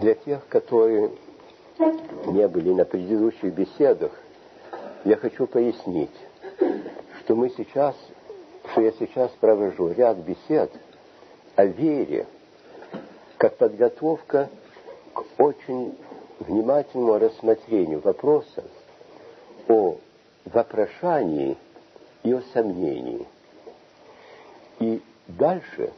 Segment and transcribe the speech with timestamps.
[0.00, 1.10] Для тех, которые
[2.26, 4.12] не были на предыдущих беседах,
[5.04, 6.14] я хочу пояснить,
[7.20, 7.96] что мы сейчас,
[8.70, 10.70] что я сейчас провожу ряд бесед
[11.56, 12.26] о вере,
[13.38, 14.48] как подготовка
[15.14, 15.98] к очень
[16.38, 18.62] внимательному рассмотрению вопроса
[19.66, 19.96] о
[20.44, 21.56] вопрошании
[22.22, 23.26] и о сомнении.
[24.78, 25.92] И дальше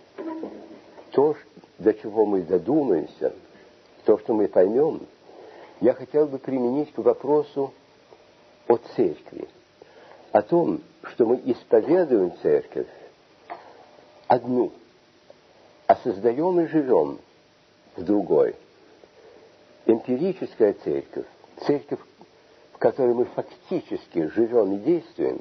[1.10, 1.36] то,
[1.78, 3.34] до чего мы додумаемся,
[4.10, 5.06] то, что мы поймем,
[5.80, 7.72] я хотел бы применить к вопросу
[8.66, 9.46] о церкви,
[10.32, 12.88] о том, что мы исповедуем церковь
[14.26, 14.72] одну,
[15.86, 17.20] а создаем и живем
[17.94, 18.56] в другой.
[19.86, 21.26] Эмпирическая церковь,
[21.64, 22.00] церковь,
[22.72, 25.40] в которой мы фактически живем и действуем,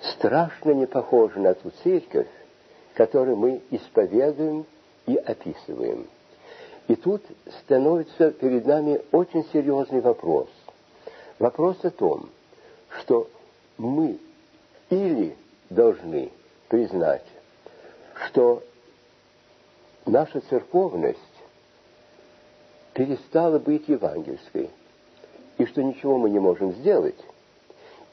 [0.00, 2.26] страшно не похожа на ту церковь,
[2.94, 4.66] которую мы исповедуем
[5.06, 6.08] и описываем.
[6.88, 7.22] И тут
[7.62, 10.48] становится перед нами очень серьезный вопрос.
[11.38, 12.28] Вопрос о том,
[13.00, 13.28] что
[13.76, 14.18] мы
[14.90, 15.36] или
[15.68, 16.30] должны
[16.68, 17.24] признать,
[18.26, 18.62] что
[20.06, 21.18] наша церковность
[22.94, 24.70] перестала быть евангельской,
[25.58, 27.18] и что ничего мы не можем сделать,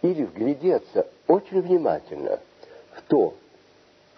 [0.02, 2.40] или вглядеться очень внимательно
[2.94, 3.36] в то,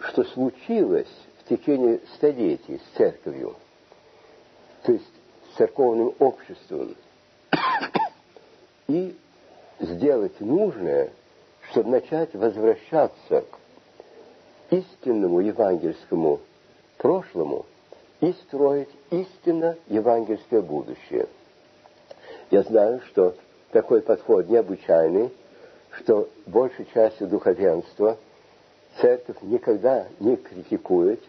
[0.00, 3.54] что случилось в течение столетий с церковью,
[4.86, 5.04] то есть
[5.58, 6.94] церковным обществом,
[8.86, 9.16] и
[9.80, 11.10] сделать нужное,
[11.70, 16.38] чтобы начать возвращаться к истинному евангельскому
[16.98, 17.66] прошлому
[18.20, 21.26] и строить истинно евангельское будущее.
[22.52, 23.34] Я знаю, что
[23.72, 25.32] такой подход необычайный,
[25.98, 28.18] что большей частью духовенства
[29.00, 31.24] церковь никогда не критикует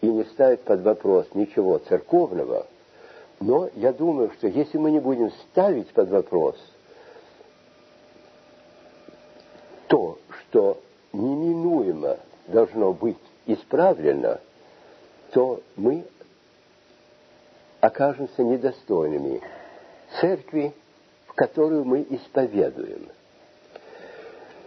[0.00, 2.66] и не ставит под вопрос ничего церковного,
[3.40, 6.56] но я думаю, что если мы не будем ставить под вопрос
[9.88, 10.80] то, что
[11.12, 14.40] неминуемо должно быть исправлено,
[15.32, 16.04] то мы
[17.80, 19.40] окажемся недостойными
[20.20, 20.72] церкви,
[21.26, 23.08] в которую мы исповедуем.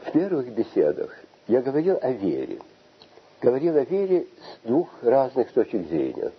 [0.05, 1.15] В первых беседах
[1.47, 2.59] я говорил о вере.
[3.41, 6.31] Говорил о вере с двух разных точек зрения.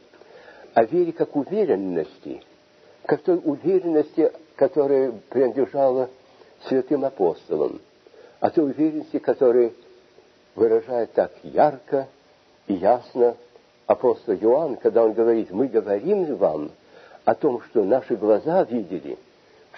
[0.81, 2.41] О вере как уверенности,
[3.05, 6.09] как той уверенности, которая принадлежала
[6.69, 7.83] святым апостолам,
[8.41, 9.73] о той уверенности, которая
[10.55, 12.09] выражает так ярко
[12.67, 13.37] и ясно
[13.87, 16.71] апостол Иоанн, когда он говорит, мы говорим вам
[17.27, 19.19] о том, что наши глаза видели,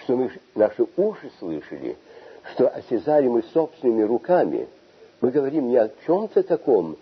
[0.05, 1.97] что мы, наши уши слышали,
[2.53, 4.69] что осязали мы собственными руками.
[5.19, 6.95] Мы говорим не о чем-то таком,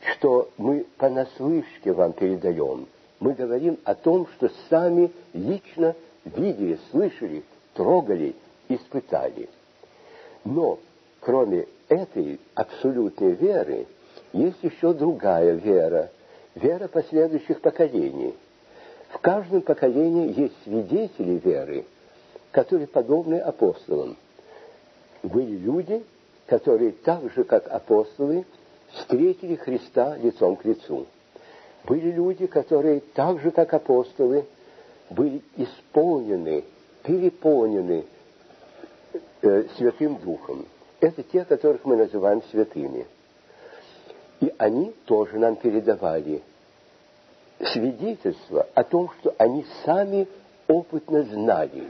[0.00, 2.86] что мы понаслышке вам передаем.
[3.18, 5.94] Мы говорим о том, что сами лично
[6.24, 7.44] видели, слышали,
[7.74, 8.34] трогали,
[8.68, 9.48] испытали.
[10.44, 10.78] Но
[11.20, 13.86] кроме этой абсолютной веры,
[14.32, 16.10] есть еще другая вера,
[16.54, 18.34] вера последующих поколений.
[19.08, 21.84] В каждом поколении есть свидетели веры,
[22.50, 24.16] которые подобны апостолам.
[25.22, 26.04] Были люди,
[26.46, 28.44] которые так же, как апостолы,
[28.92, 31.06] встретили Христа лицом к лицу.
[31.86, 34.46] Были люди, которые так же, как апостолы,
[35.10, 36.64] были исполнены,
[37.02, 38.04] переполнены
[39.42, 40.66] э, Святым Духом.
[41.00, 43.06] Это те, которых мы называем святыми–
[44.40, 46.42] и они тоже нам передавали
[47.72, 50.28] свидетельство о том, что они сами
[50.68, 51.86] опытно знали.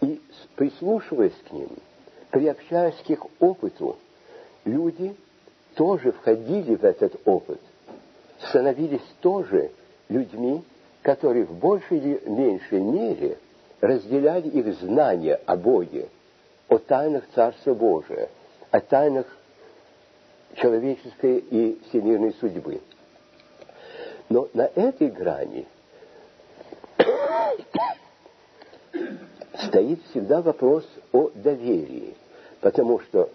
[0.00, 0.20] И
[0.56, 1.68] прислушиваясь к ним,
[2.30, 3.96] приобщаясь к их опыту,
[4.64, 5.14] люди
[5.74, 7.60] тоже входили в этот опыт,
[8.48, 9.70] становились тоже
[10.08, 10.62] людьми,
[11.02, 13.38] которые в большей или меньшей мере
[13.80, 16.08] разделяли их знания о Боге,
[16.68, 18.28] о тайнах Царства Божия,
[18.70, 19.26] о тайнах
[20.56, 22.80] человеческой и всемирной судьбы.
[24.28, 25.66] Но на этой грани
[29.68, 32.14] стоит всегда вопрос о доверии,
[32.60, 33.28] потому что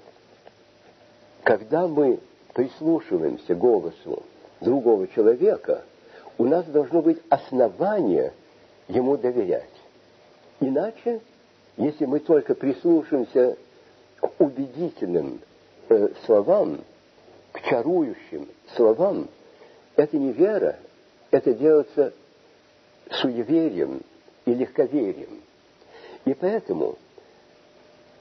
[1.44, 2.20] когда мы
[2.54, 4.24] прислушиваемся к голосу
[4.62, 5.84] другого человека,
[6.38, 8.34] у нас должно быть основание
[8.88, 9.70] ему доверять.
[10.60, 11.22] Иначе,
[11.78, 13.58] если мы только прислушаемся
[14.20, 15.42] к убедительным
[15.90, 16.82] э, словам,
[17.52, 19.28] к чарующим словам,
[19.96, 20.78] это не вера,
[21.32, 22.14] это делается
[23.12, 24.02] суеверием
[24.46, 25.42] и легковерием.
[26.26, 26.98] И поэтому,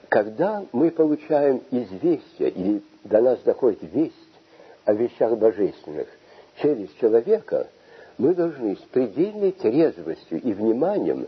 [0.07, 4.15] когда мы получаем известие или до нас доходит весть
[4.85, 6.07] о вещах божественных
[6.61, 7.67] через человека,
[8.17, 11.27] мы должны с предельной трезвостью и вниманием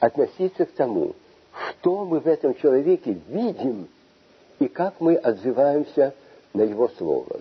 [0.00, 1.14] относиться к тому,
[1.70, 3.88] что мы в этом человеке видим
[4.58, 6.14] и как мы отзываемся
[6.52, 7.40] на его слово.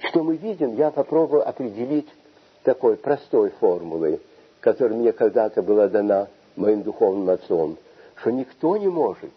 [0.00, 2.08] Что мы видим, я попробую определить
[2.62, 4.20] такой простой формулой,
[4.60, 7.76] которая мне когда-то была дана моим духовным отцом,
[8.16, 9.30] что никто не может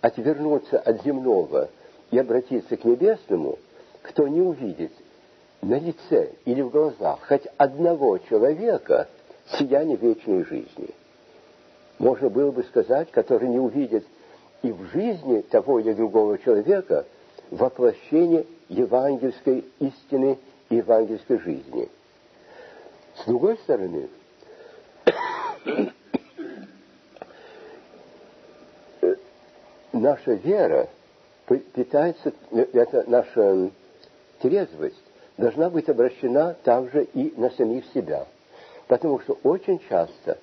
[0.00, 1.70] отвернуться от земного
[2.10, 3.58] и обратиться к небесному,
[4.02, 4.92] кто не увидит
[5.62, 9.08] на лице или в глазах хоть одного человека
[9.58, 10.90] сияние вечной жизни.
[11.98, 14.04] Можно было бы сказать, который не увидит
[14.62, 17.06] и в жизни того или другого человека
[17.50, 20.38] воплощение евангельской истины
[20.68, 21.88] и евангельской жизни.
[23.16, 24.08] С другой стороны,
[29.92, 30.88] наша вера
[31.46, 33.70] питается, это наша
[34.40, 35.01] трезвость
[35.36, 38.26] должна быть обращена также и на самих себя.
[38.86, 40.38] Потому что очень часто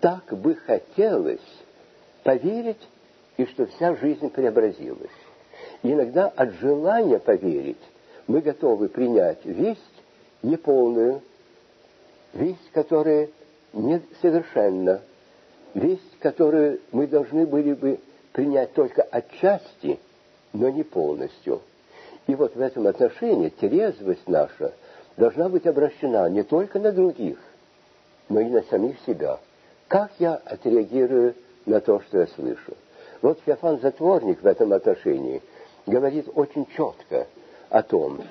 [0.00, 1.40] так бы хотелось
[2.24, 2.88] поверить,
[3.36, 5.10] и что вся жизнь преобразилась.
[5.82, 7.80] И иногда от желания поверить
[8.26, 9.80] мы готовы принять весть
[10.42, 11.22] неполную,
[12.34, 13.28] весть, которая
[13.72, 15.00] несовершенна,
[15.74, 18.00] весть, которую мы должны были бы
[18.32, 19.98] принять только отчасти,
[20.52, 21.62] но не полностью.
[22.26, 24.72] И вот в этом отношении трезвость наша
[25.16, 27.38] должна быть обращена не только на других,
[28.28, 29.38] но и на самих себя.
[29.88, 31.34] Как я отреагирую
[31.66, 32.74] на то, что я слышу?
[33.20, 35.42] Вот Феофан Затворник в этом отношении
[35.86, 37.26] говорит очень четко
[37.68, 38.22] о том,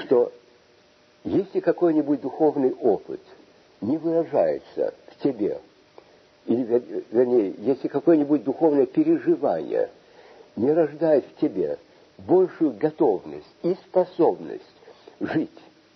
[0.00, 0.32] что
[1.24, 3.20] если какой-нибудь духовный опыт
[3.80, 5.60] не выражается в тебе,
[6.46, 9.90] или, вернее, если какое-нибудь духовное переживание
[10.56, 11.78] не рождает в тебе
[12.18, 14.64] большую готовность и способность
[15.20, 15.50] жить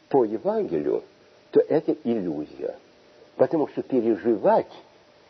[0.09, 1.03] по Евангелию,
[1.51, 2.77] то это иллюзия.
[3.37, 4.73] Потому что переживать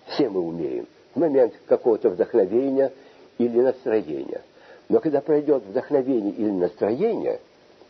[0.06, 2.92] все мы умеем в момент какого-то вдохновения
[3.38, 4.42] или настроения.
[4.88, 7.40] Но когда пройдет вдохновение или настроение,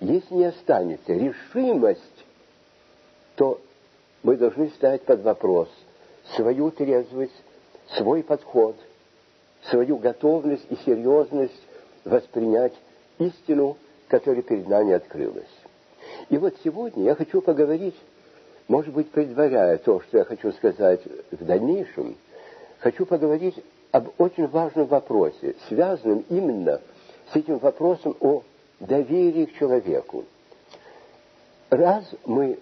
[0.01, 2.01] если не останется решимость,
[3.37, 3.61] то
[4.23, 5.69] мы должны ставить под вопрос
[6.35, 7.35] свою трезвость,
[7.97, 8.77] свой подход,
[9.71, 11.61] свою готовность и серьезность
[12.05, 12.73] воспринять
[13.19, 13.77] истину,
[14.09, 15.45] которая перед нами открылась.
[16.29, 17.97] И вот сегодня я хочу поговорить,
[18.69, 22.17] может быть, предваряя то, что я хочу сказать в дальнейшем,
[22.79, 23.57] хочу поговорить
[23.93, 26.81] об очень важном вопросе, связанном именно
[27.33, 28.43] с этим вопросом о
[28.81, 30.25] доверии к человеку.
[31.71, 32.59] Раз мы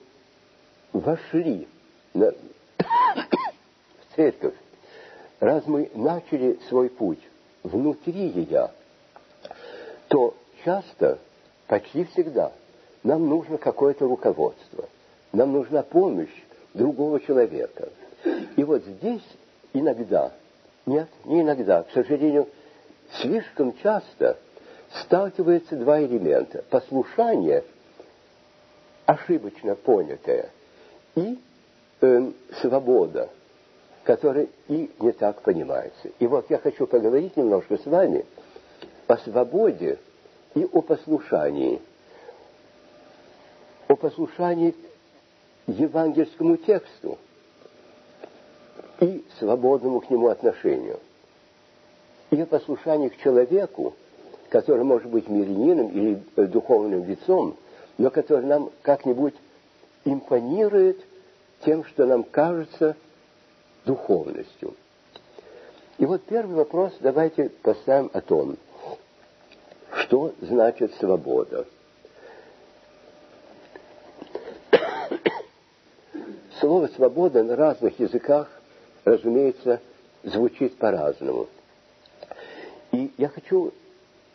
[0.92, 1.68] вошли
[2.14, 2.30] на,
[2.78, 4.54] в церковь,
[5.40, 7.20] раз мы начали свой путь
[7.62, 8.70] внутри ее,
[10.08, 10.34] то
[10.64, 11.19] часто,
[11.66, 12.52] почти всегда,
[13.02, 14.88] нам нужно какое-то руководство,
[15.32, 16.32] нам нужна помощь
[16.72, 17.90] другого человека.
[18.56, 19.22] И вот здесь
[19.72, 20.32] иногда,
[20.87, 22.49] нет, не иногда, к сожалению,
[23.20, 24.38] слишком часто
[25.02, 26.64] сталкиваются два элемента.
[26.70, 27.64] Послушание,
[29.06, 30.50] ошибочно понятое,
[31.14, 31.38] и
[32.00, 32.31] э,
[32.61, 33.28] свобода,
[34.05, 36.08] которая и не так понимается.
[36.18, 38.25] И вот я хочу поговорить немножко с вами
[39.06, 39.99] о свободе
[40.54, 41.80] и о послушании.
[43.88, 44.75] О послушании
[45.66, 47.18] евангельскому тексту
[49.00, 51.00] и свободному к нему отношению.
[52.30, 53.94] И о послушании к человеку,
[54.49, 57.56] который может быть мирянином или духовным лицом,
[57.99, 59.34] но который нам как-нибудь
[60.04, 61.00] импонирует
[61.64, 62.96] тем, что нам кажется
[63.84, 64.75] духовностью.
[65.99, 68.56] И вот первый вопрос давайте поставим о том,
[69.94, 71.66] что значит свобода.
[76.60, 78.50] Слово «свобода» на разных языках,
[79.04, 79.80] разумеется,
[80.22, 81.48] звучит по-разному.
[82.92, 83.72] И я хочу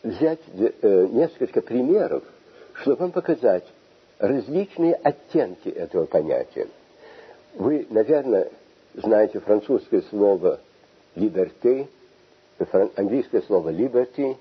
[0.02, 2.22] взять э, несколько примеров,
[2.74, 3.64] чтобы вам показать
[4.18, 6.68] различные оттенки этого понятия.
[7.54, 8.48] Вы, наверное,
[8.94, 10.60] знаете французское слово
[11.16, 11.88] «liberté»,
[12.96, 14.36] английское слово «liberty»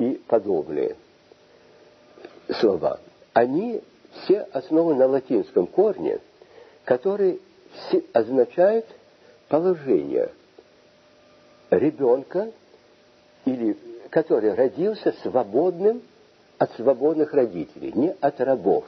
[0.00, 0.96] и подобные
[2.58, 2.98] слова.
[3.34, 6.20] Они все основаны на латинском корне,
[6.84, 7.40] который
[8.14, 8.86] означает
[9.48, 10.30] положение
[11.70, 12.50] ребенка,
[13.44, 13.76] или
[14.08, 16.02] который родился свободным
[16.56, 18.86] от свободных родителей, не от рабов.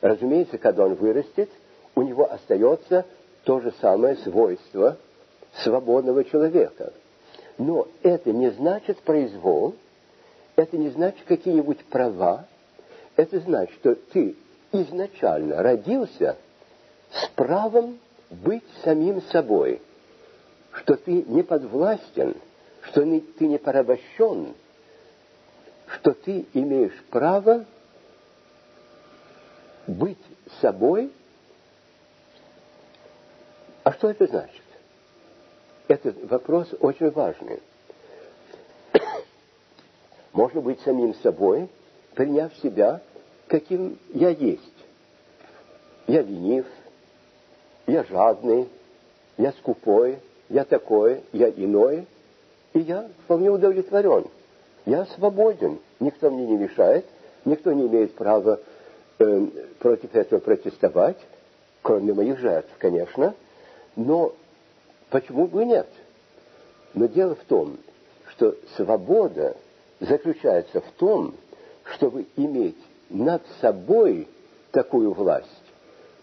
[0.00, 1.50] Разумеется, когда он вырастет,
[1.96, 3.04] у него остается
[3.44, 4.96] то же самое свойство
[5.62, 6.92] свободного человека.
[7.58, 9.74] Но это не значит произвол,
[10.56, 12.46] это не значит какие-нибудь права,
[13.16, 14.36] это значит, что ты
[14.72, 16.36] изначально родился
[17.10, 17.98] с правом
[18.30, 19.80] быть самим собой,
[20.72, 22.34] что ты не подвластен,
[22.82, 24.54] что ты не порабощен,
[25.86, 27.66] что ты имеешь право
[29.86, 30.18] быть
[30.60, 31.12] собой.
[33.84, 34.61] А что это значит?
[35.92, 37.60] Этот вопрос очень важный.
[40.32, 41.68] Можно быть самим собой,
[42.14, 43.02] приняв себя,
[43.46, 44.62] каким я есть.
[46.06, 46.64] Я ленив,
[47.86, 48.70] я жадный,
[49.36, 52.06] я скупой, я такой, я иной,
[52.72, 54.24] и я вполне удовлетворен.
[54.86, 57.04] Я свободен, никто мне не мешает,
[57.44, 58.60] никто не имеет права
[59.18, 59.46] э,
[59.78, 61.18] против этого протестовать,
[61.82, 63.34] кроме моих жертв, конечно,
[63.94, 64.34] но
[65.12, 65.86] почему бы нет?
[66.94, 67.76] Но дело в том,
[68.30, 69.56] что свобода
[70.00, 71.34] заключается в том,
[71.94, 72.78] чтобы иметь
[73.10, 74.26] над собой
[74.72, 75.46] такую власть,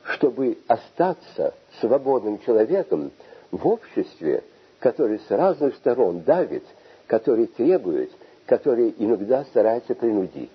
[0.03, 3.11] чтобы остаться свободным человеком
[3.51, 4.43] в обществе,
[4.79, 6.63] который с разных сторон давит,
[7.05, 8.11] который требует,
[8.47, 10.49] который иногда старается принудить.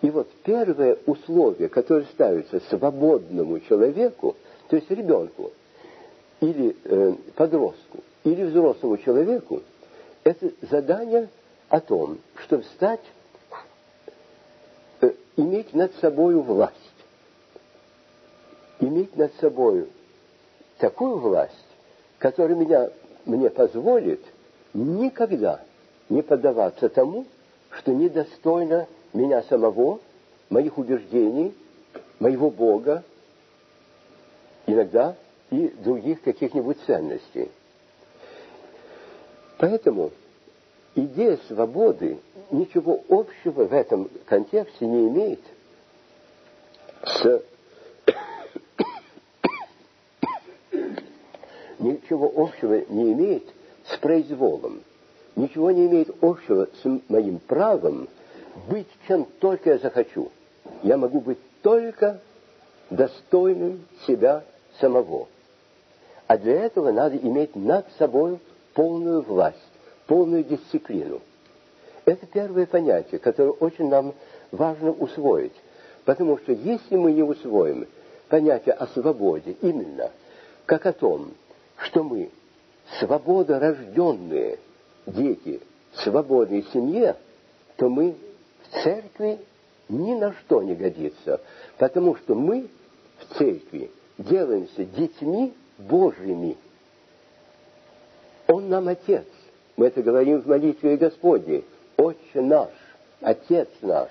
[0.00, 4.36] И вот первое условие, которое ставится свободному человеку,
[4.68, 5.52] то есть ребенку,
[6.42, 9.62] или э, подростку, или взрослому человеку,
[10.24, 11.28] это задание
[11.68, 13.00] о том, чтобы стать,
[15.00, 16.76] э, иметь над собой власть.
[18.80, 19.88] Иметь над собой
[20.78, 21.54] такую власть,
[22.18, 22.90] которая меня,
[23.24, 24.20] мне позволит
[24.74, 25.60] никогда
[26.08, 27.26] не поддаваться тому,
[27.70, 30.00] что недостойно меня самого,
[30.50, 31.54] моих убеждений,
[32.18, 33.04] моего Бога,
[34.66, 35.14] иногда
[35.52, 37.50] и других каких-нибудь ценностей.
[39.58, 40.10] Поэтому
[40.94, 42.18] идея свободы
[42.50, 45.40] ничего общего в этом контексте не имеет
[47.04, 47.42] с
[51.78, 53.44] ничего общего не имеет
[53.84, 54.82] с произволом,
[55.36, 58.08] ничего не имеет общего с моим правом
[58.68, 60.32] быть чем только я захочу.
[60.82, 62.20] Я могу быть только
[62.88, 64.44] достойным себя
[64.80, 65.28] самого.
[66.26, 68.38] А для этого надо иметь над собой
[68.74, 69.58] полную власть,
[70.06, 71.20] полную дисциплину.
[72.04, 74.14] Это первое понятие, которое очень нам
[74.50, 75.54] важно усвоить.
[76.04, 77.86] Потому что если мы не усвоим
[78.28, 80.10] понятие о свободе именно
[80.66, 81.32] как о том,
[81.76, 82.30] что мы
[82.98, 84.58] свободорожденные
[85.06, 85.60] дети
[86.02, 87.16] свободной семье,
[87.76, 88.16] то мы
[88.62, 89.38] в церкви
[89.88, 91.40] ни на что не годится,
[91.78, 92.68] потому что мы
[93.18, 95.52] в церкви делаемся детьми
[95.88, 96.56] Божьими.
[98.46, 99.26] Он нам Отец.
[99.76, 101.64] Мы это говорим в молитве Господней.
[101.96, 102.70] Отче наш,
[103.20, 104.08] Отец наш.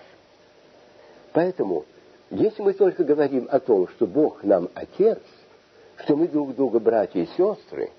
[1.33, 1.85] Поэтому,
[2.29, 5.19] если мы только говорим о том, что Бог нам Отец,
[6.03, 7.91] что мы друг друга братья и сестры,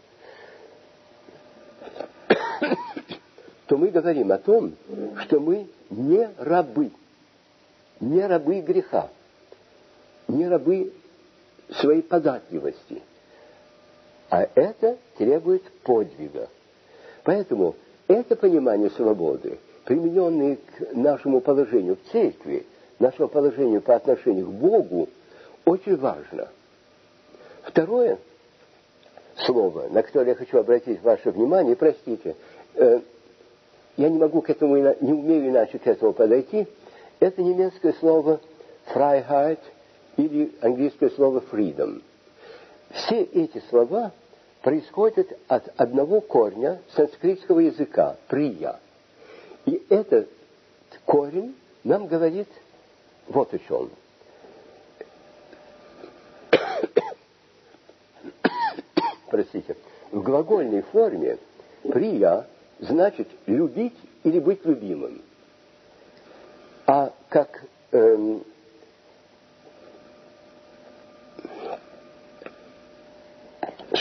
[3.67, 4.75] то мы говорим о том,
[5.25, 6.91] что мы не рабы,
[8.00, 9.09] не рабы греха,
[10.29, 10.93] не рабы
[11.81, 13.02] своей податливости.
[14.33, 16.49] А это требует подвига.
[17.23, 17.75] Поэтому
[18.09, 22.67] это понимание свободы, примененное к нашему положению в церкви,
[22.99, 25.09] нашему положению по отношению к Богу,
[25.65, 26.49] очень важно–
[27.62, 28.19] Второе
[29.37, 32.37] слово, на которое я хочу обратить ваше внимание, простите,
[32.75, 33.01] э,
[33.97, 36.67] я не могу к этому, не умею иначе к этому подойти,
[37.21, 38.41] это немецкое слово
[38.93, 39.61] Freiheit
[40.17, 42.03] или английское слово freedom.
[42.91, 44.12] Все эти слова
[44.62, 48.78] происходят от одного корня санскритского языка– прия.
[49.66, 50.28] И этот
[51.04, 51.54] корень
[51.85, 52.49] нам говорит
[53.28, 53.90] вот о чем–
[59.31, 59.76] простите,
[60.11, 61.38] в глагольной форме
[61.83, 62.47] «прия»
[62.78, 65.23] значит «любить» или «быть любимым».
[66.87, 68.45] А как эм,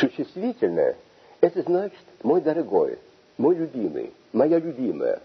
[0.01, 0.98] существительное,
[1.39, 2.98] это значит «мой дорогой»,
[3.38, 5.22] «мой любимый», «моя любимая».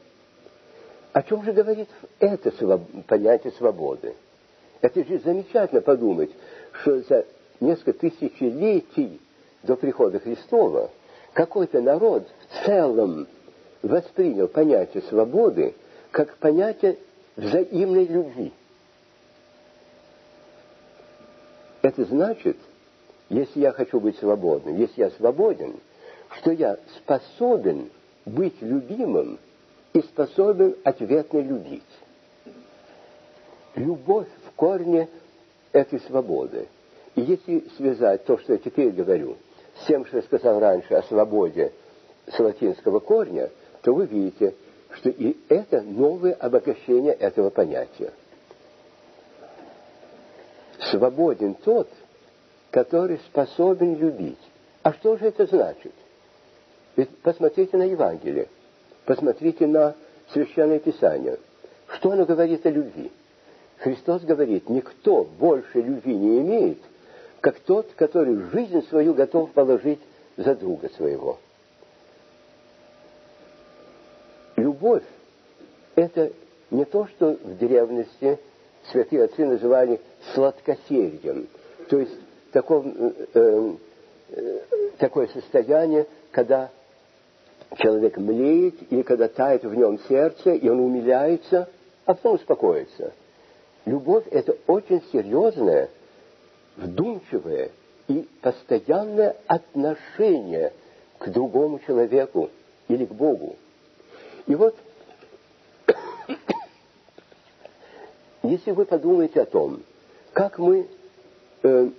[1.13, 1.89] О чем же говорит
[2.21, 2.53] это
[3.07, 4.15] понятие свободы?
[4.83, 6.31] Это же замечательно подумать,
[6.73, 7.25] что за
[7.59, 9.19] несколько тысячелетий
[9.63, 10.91] до прихода Христова
[11.33, 13.27] какой-то народ в целом
[13.83, 15.75] воспринял понятие свободы
[16.11, 16.99] как понятие
[17.37, 18.53] взаимной любви.
[21.81, 22.59] Это значит,
[23.29, 25.77] если я хочу быть свободным, если я свободен,
[26.39, 27.91] что я способен
[28.25, 29.39] быть любимым
[29.93, 31.83] и способен ответно любить.
[33.75, 35.09] Любовь в корне
[35.73, 36.69] этой свободы.
[37.15, 39.37] И если связать то, что я теперь говорю,
[39.83, 41.73] с тем, что я сказал раньше о свободе
[42.27, 43.51] с латинского корня,
[43.83, 44.55] то вы видите,
[44.91, 48.13] что и это новое обогащение этого понятия.
[50.91, 51.89] Свободен тот,
[52.77, 54.37] который способен любить.
[54.83, 55.95] А что же это значит?
[56.95, 58.49] Ведь посмотрите на Евангелие,
[59.07, 59.95] посмотрите на
[60.35, 61.39] Священное Писание.
[61.89, 63.11] Что оно говорит о любви?
[63.79, 66.77] Христос говорит, никто больше любви не имеет,
[67.41, 70.01] как тот, который жизнь свою готов положить
[70.37, 71.39] за друга своего.
[74.57, 75.05] Любовь–
[75.95, 76.31] это
[76.71, 78.39] не то, что в древности
[78.91, 79.99] святые отцы называли
[80.35, 81.49] сладкосердием,
[81.89, 82.26] то есть
[82.57, 82.85] такое,
[83.35, 83.75] э,
[84.31, 84.61] э,
[84.97, 86.71] такое состояние, когда
[87.77, 91.69] человек млеет, или когда тает в нем сердце, и он умиляется,
[92.07, 93.13] а потом успокоится.
[93.85, 95.91] Любовь– это очень серьезное,
[96.79, 97.73] вдумчивое
[98.09, 100.73] и постоянное отношение
[101.19, 102.49] к другому человеку
[102.89, 103.57] или к Богу.
[104.47, 104.75] И вот,
[108.43, 109.83] если вы подумаете о том,
[110.33, 110.87] как мы
[111.63, 111.91] э,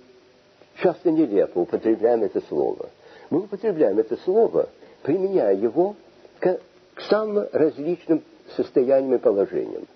[0.82, 2.90] часто нелепо употребляем это слово,
[3.30, 4.68] мы употребляем это слово,
[5.02, 5.96] применяя его
[6.38, 6.60] к,
[6.94, 8.22] к самым различным
[8.56, 9.86] состояниям и положениям.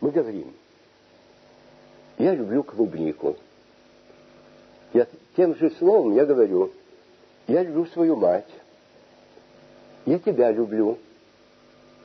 [0.00, 0.52] Мы говорим,
[2.18, 3.36] я люблю клубнику.
[4.92, 5.06] Я
[5.36, 6.72] тем же словом я говорю,
[7.46, 8.48] я люблю свою мать,
[10.06, 10.98] я тебя люблю,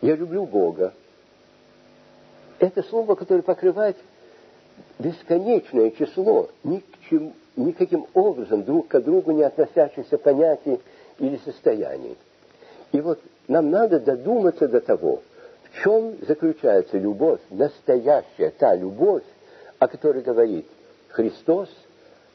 [0.02, 0.94] я люблю Бога.
[2.60, 3.98] Это слово, которое покрывает
[5.00, 10.80] бесконечное число, ни к чему, никаким образом друг к другу не относящихся понятий
[11.20, 12.18] или состояний.
[12.92, 15.22] И вот нам надо додуматься до того,
[15.64, 19.24] в чем заключается любовь, настоящая та любовь,
[19.80, 20.68] о которой говорит
[21.10, 21.70] Христос,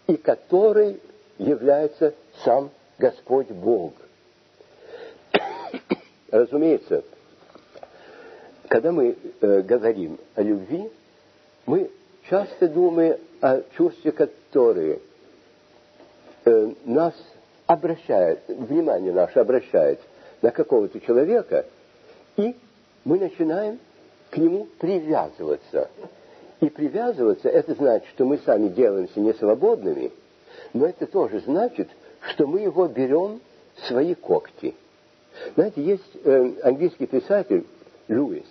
[0.07, 1.01] и которой
[1.39, 3.93] является сам Господь Бог.
[6.31, 7.05] Разумеется,
[8.69, 10.91] когда мы э, говорим о любви,
[11.67, 11.91] мы
[12.29, 15.01] часто думаем о чувстве, которые
[16.49, 17.15] э, нас
[17.67, 20.01] обращает, внимание наше обращает
[20.43, 21.67] на какого-то человека,
[22.37, 22.57] и
[23.05, 23.79] мы начинаем
[24.31, 25.91] к нему привязываться.
[26.61, 30.11] И привязываться, это значит, что мы сами делаемся несвободными,
[30.73, 31.89] но это тоже значит,
[32.31, 33.41] что мы его берем
[33.77, 34.75] в свои когти.
[35.55, 37.65] Знаете, есть э, английский писатель
[38.09, 38.49] Льюис,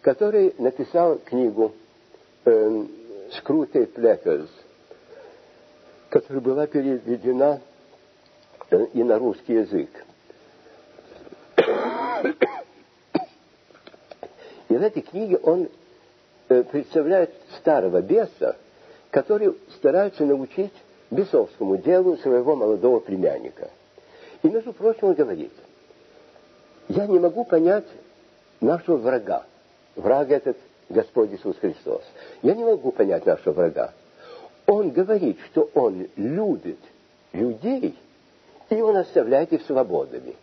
[0.00, 1.72] который написал книгу
[2.46, 2.84] э,
[3.30, 4.48] «Screwtape Letters»,
[6.14, 7.60] которая была переведена
[8.70, 9.90] э, и на русский язык.
[14.68, 15.68] И в этой книге он
[16.48, 18.54] э, представляет старого беса,
[19.10, 20.72] который старается научить
[21.10, 23.70] бесовскому делу своего молодого племянника.
[24.44, 25.52] И, между прочим, он говорит,
[26.90, 27.88] я не могу понять
[28.60, 29.46] нашего врага.
[29.96, 32.02] Враг этот Господь Иисус Христос.
[32.42, 33.92] Я не могу понять нашего врага.
[34.66, 36.78] Он говорит, что он любит
[37.32, 37.96] людей,
[38.70, 40.34] и он оставляет их свободными.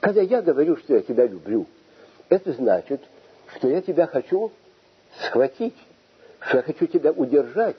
[0.00, 1.66] Когда я говорю, что я тебя люблю,
[2.28, 3.00] это значит,
[3.56, 4.52] что я тебя хочу
[5.24, 5.74] схватить,
[6.40, 7.76] что я хочу тебя удержать.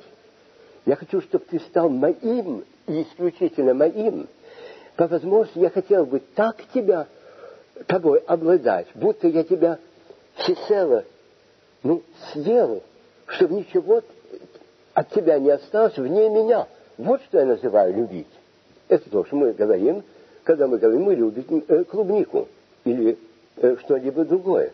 [0.86, 4.28] Я хочу, чтобы ты стал моим и исключительно моим.
[4.96, 7.08] По возможности я хотел бы так тебя,
[7.86, 9.80] тобой обладать, будто я тебя
[10.36, 11.06] всецело,
[11.84, 12.84] ну, съел,
[13.28, 14.02] чтобы ничего
[15.00, 16.68] от тебя не осталось вне меня.
[16.98, 18.28] Вот что я называю любить.
[18.90, 20.04] Это то, что мы говорим,
[20.44, 22.50] когда мы говорим, мы любим э, клубнику
[22.84, 23.18] или
[23.56, 24.74] э, что-либо другое.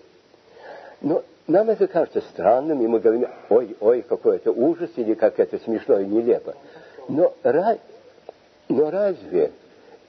[1.01, 5.39] Но нам это кажется странным, и мы говорим, ой, ой, какой это ужас, или как
[5.39, 6.55] это смешно и нелепо.
[7.07, 7.31] Но,
[8.67, 9.51] но разве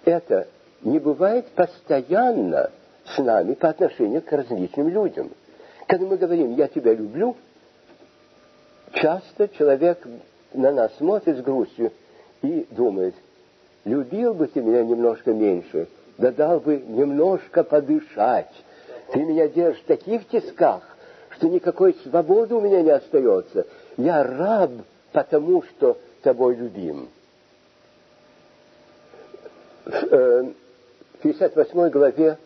[0.07, 0.49] это
[0.81, 2.71] не бывает постоянно
[3.05, 5.31] с нами по отношению к различным людям?
[5.87, 7.37] Когда мы говорим «я тебя люблю»,
[8.97, 10.07] часто человек
[10.53, 11.93] на нас смотрит с грустью
[12.43, 13.15] и думает,
[13.85, 18.53] любил бы ты меня немножко меньше, да дал бы немножко подышать.
[19.13, 20.83] Ты меня держишь в таких тисках,
[21.31, 23.67] что никакой свободы у меня не остается.
[23.97, 24.71] Я раб,
[25.13, 27.09] потому что тобой любим.
[29.85, 30.53] В
[31.23, 32.39] 58 э, главе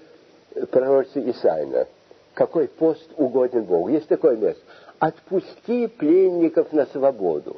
[0.70, 1.86] пророчества Исаина
[2.34, 3.88] какой пост угоден Богу.
[3.88, 4.62] Есть такое место
[5.00, 7.56] отпусти пленников на свободу.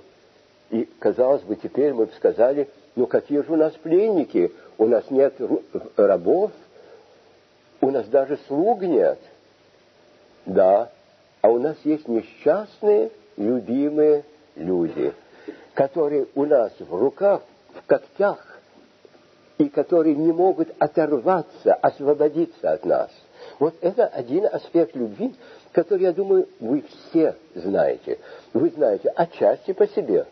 [0.70, 4.52] И, казалось бы, теперь мы бы сказали, ну какие же у нас пленники?
[4.78, 5.34] У нас нет
[5.96, 6.52] рабов,
[7.82, 9.18] у нас даже слуг нет.
[10.46, 10.90] Да,
[11.42, 14.24] а у нас есть несчастные, любимые
[14.56, 15.12] люди.
[15.74, 17.42] которые у нас в руках,
[17.74, 18.58] в когтях,
[19.58, 23.10] и которые не могут оторваться, освободиться от нас.
[23.58, 25.34] Вот это один аспект любви,
[25.72, 28.18] который, я думаю, вы все знаете.
[28.52, 30.26] Вы знаете отчасти по себе.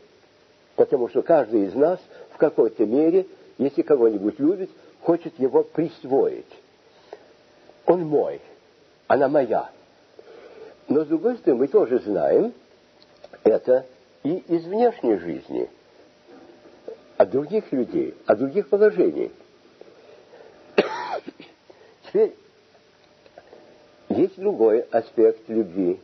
[0.77, 1.99] Потому что каждый из нас
[2.33, 3.27] в какой-то мере,
[3.59, 4.71] если кого-нибудь любит,
[5.03, 6.47] хочет его присвоить.
[7.87, 8.41] Он мой,
[9.09, 9.71] она моя.
[10.89, 12.53] Но, с другой стороны, мы тоже знаем
[13.43, 13.87] это
[14.23, 15.69] и из внешней жизни,
[17.17, 19.31] от других людей, от других положений.
[22.07, 22.35] Теперь
[24.21, 25.99] есть другой аспект любви.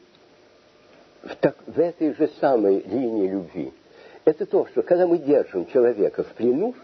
[1.22, 3.72] В, так, в этой же самой линии любви.
[4.24, 6.74] Это то, что когда мы держим человека в плену,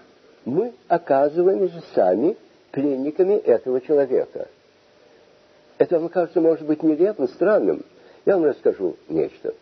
[0.45, 2.37] мы оказываемся сами
[2.71, 4.49] пленниками этого человека.
[5.79, 7.85] Это вам кажется, может быть, нелепым, странным.
[8.25, 9.55] Я вам расскажу нечто.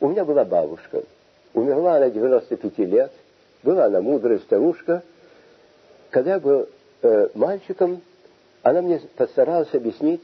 [0.00, 1.02] У меня была бабушка.
[1.54, 3.12] Умерла она 95 лет.
[3.62, 5.02] Была она мудрая старушка.
[6.10, 6.68] Когда я был
[7.02, 8.02] э, мальчиком,
[8.62, 10.22] она мне постаралась объяснить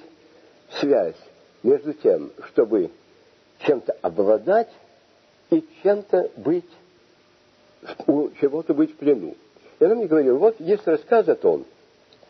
[0.80, 1.16] связь
[1.62, 2.90] между тем, чтобы
[3.60, 4.70] чем-то обладать
[5.50, 6.70] и чем-то быть,
[8.06, 9.34] у чего-то быть в плену.
[9.78, 11.64] И она мне говорила, вот есть рассказ о том,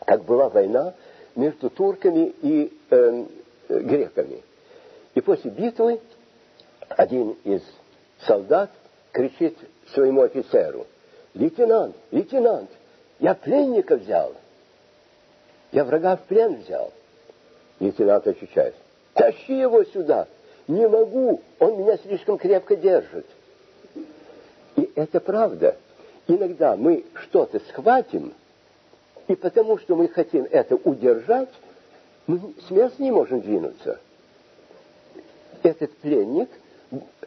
[0.05, 0.93] как была война
[1.35, 3.25] между турками и э,
[3.69, 4.41] греками.
[5.13, 5.99] И после битвы
[6.89, 7.61] один из
[8.25, 8.71] солдат
[9.11, 9.57] кричит
[9.93, 10.87] своему офицеру,
[11.33, 12.69] лейтенант, лейтенант,
[13.19, 14.33] я пленника взял,
[15.71, 16.91] я врага в плен взял.
[17.79, 18.75] Лейтенант отвечает,
[19.13, 20.27] тащи его сюда,
[20.67, 23.25] не могу, он меня слишком крепко держит.
[24.75, 25.77] И это правда.
[26.27, 28.33] Иногда мы что-то схватим,
[29.27, 31.49] и потому что мы хотим это удержать,
[32.27, 33.99] мы с места не можем двинуться.
[35.61, 36.49] Этот пленник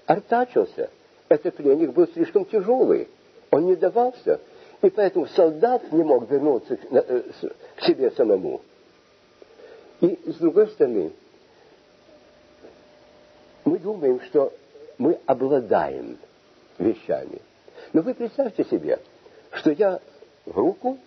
[0.06, 0.90] артачился.
[1.28, 3.08] Этот пленник был слишком тяжелый.
[3.50, 4.40] Он не давался.
[4.82, 7.22] И поэтому солдат не мог вернуться к э,
[7.82, 8.60] себе самому.
[10.00, 11.12] И с другой стороны,
[13.64, 14.52] мы думаем, что
[14.96, 16.18] мы обладаем
[16.78, 17.40] вещами.
[17.92, 19.00] Но вы представьте себе,
[19.52, 20.00] что я
[20.44, 20.98] в руку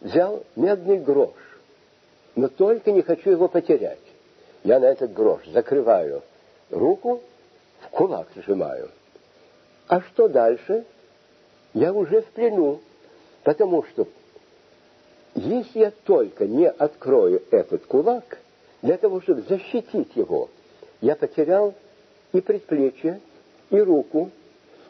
[0.00, 1.34] взял медный грош,
[2.34, 3.98] но только не хочу его потерять.
[4.64, 6.22] Я на этот грош закрываю
[6.70, 7.22] руку,
[7.80, 8.90] в кулак сжимаю.
[9.86, 10.84] А что дальше?
[11.74, 12.80] Я уже в плену,
[13.44, 14.06] потому что
[15.34, 18.38] если я только не открою этот кулак,
[18.82, 20.48] для того, чтобы защитить его,
[21.00, 21.74] я потерял
[22.32, 23.20] и предплечье,
[23.70, 24.30] и руку,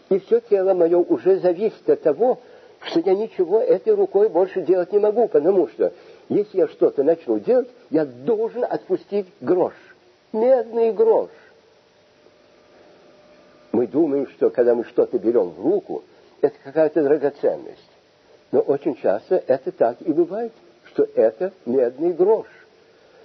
[0.09, 2.38] и все тело мое уже зависит от того,
[2.81, 5.92] что я ничего этой рукой больше делать не могу, потому что
[6.29, 9.74] если я что-то начну делать, я должен отпустить грош,
[10.33, 11.31] медный грош.
[13.72, 16.05] Мы думаем, что когда мы что-то берем в руку,
[16.40, 17.88] это какая-то драгоценность.
[18.50, 20.52] Но очень часто это так и бывает,
[20.87, 22.46] что это медный грош.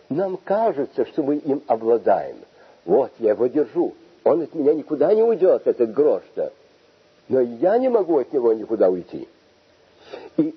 [0.10, 2.38] Нам кажется, что мы им обладаем.
[2.86, 3.94] Вот, я его держу.
[4.24, 6.52] Он от меня никуда не уйдет, этот грош-то.
[7.30, 9.28] Но я не могу от него никуда уйти.
[10.38, 10.56] И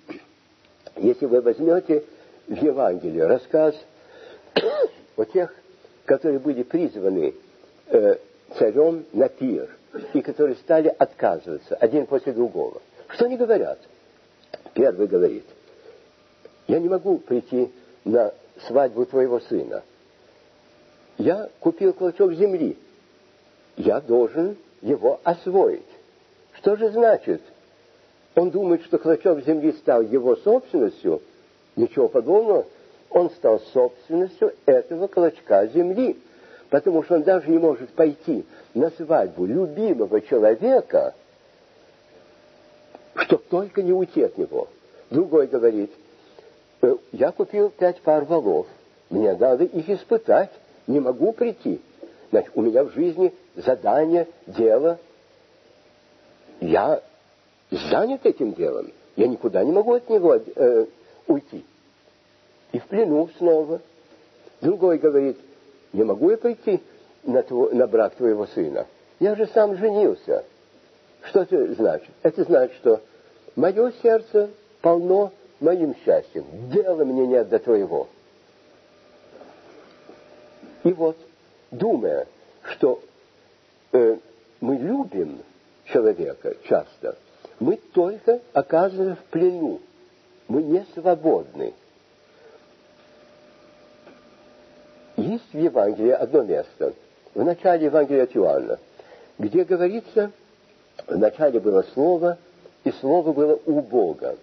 [0.96, 2.04] если вы возьмете
[2.48, 3.74] в Евангелии рассказ
[5.16, 5.54] о тех,
[6.04, 7.34] которые были призваны
[7.88, 8.16] э,
[8.58, 9.70] царем на пир,
[10.12, 12.80] и которые стали отказываться один после другого.
[13.08, 13.78] Что они говорят?
[14.76, 15.44] Первый говорит,
[16.68, 17.72] я не могу прийти
[18.04, 18.34] на
[18.66, 19.82] свадьбу твоего сына.
[21.16, 22.76] Я купил клочок земли.
[23.78, 25.88] Я должен его освоить.
[26.58, 27.40] Что же значит?
[28.34, 31.22] Он думает, что клочок земли стал его собственностью.
[31.74, 32.66] Ничего подобного.
[33.08, 36.18] Он стал собственностью этого клочка земли.
[36.68, 41.14] Потому что он даже не может пойти на свадьбу любимого человека,
[43.16, 44.68] чтоб только не уйти от него.
[45.10, 45.92] Другой говорит,
[46.82, 48.66] «Э, я купил пять пар волов,
[49.10, 50.50] мне надо их испытать,
[50.86, 51.80] не могу прийти.
[52.30, 54.98] Значит, у меня в жизни задание, дело.
[56.60, 57.02] Я
[57.70, 58.92] занят этим делом.
[59.16, 60.86] Я никуда не могу от него э,
[61.26, 61.64] уйти.
[62.72, 63.80] И в плену снова.
[64.60, 65.38] Другой говорит,
[65.92, 66.80] не могу я пойти
[67.24, 68.86] на, тво, на брак твоего сына.
[69.20, 70.44] Я же сам женился.
[71.26, 72.10] Что это значит?
[72.22, 73.02] Это значит, что
[73.56, 76.44] мое сердце полно моим счастьем.
[76.70, 78.08] Дела мне нет до твоего.
[80.84, 81.16] И вот,
[81.70, 82.28] думая,
[82.62, 83.02] что
[83.92, 84.18] э,
[84.60, 85.42] мы любим
[85.86, 87.16] человека часто,
[87.58, 89.80] мы только оказываемся в плену.
[90.46, 91.74] Мы не свободны.
[95.16, 96.92] Есть в Евангелии одно место,
[97.34, 98.78] в начале Евангелия от Иоанна,
[99.38, 100.30] где говорится
[101.06, 102.38] Вначале было Слово,
[102.84, 104.36] и Слово было у Бога.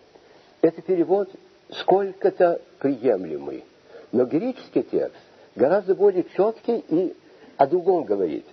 [0.61, 1.29] Это перевод
[1.69, 3.63] сколько-то приемлемый.
[4.11, 5.15] Но греческий текст
[5.55, 7.15] гораздо более четкий и
[7.57, 8.45] о другом говорит.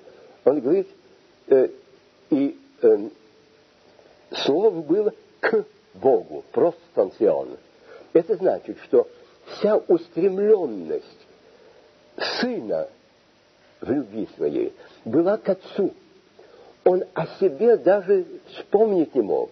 [0.45, 0.89] Он говорит,
[1.49, 1.69] э,
[2.31, 3.09] и э,
[4.45, 7.57] слово было к Богу, просто станцион.
[8.13, 9.07] Это значит, что
[9.47, 11.27] вся устремленность
[12.41, 12.89] сына
[13.81, 14.73] в любви своей
[15.05, 15.93] была к отцу.
[16.85, 19.51] Он о себе даже вспомнить не мог.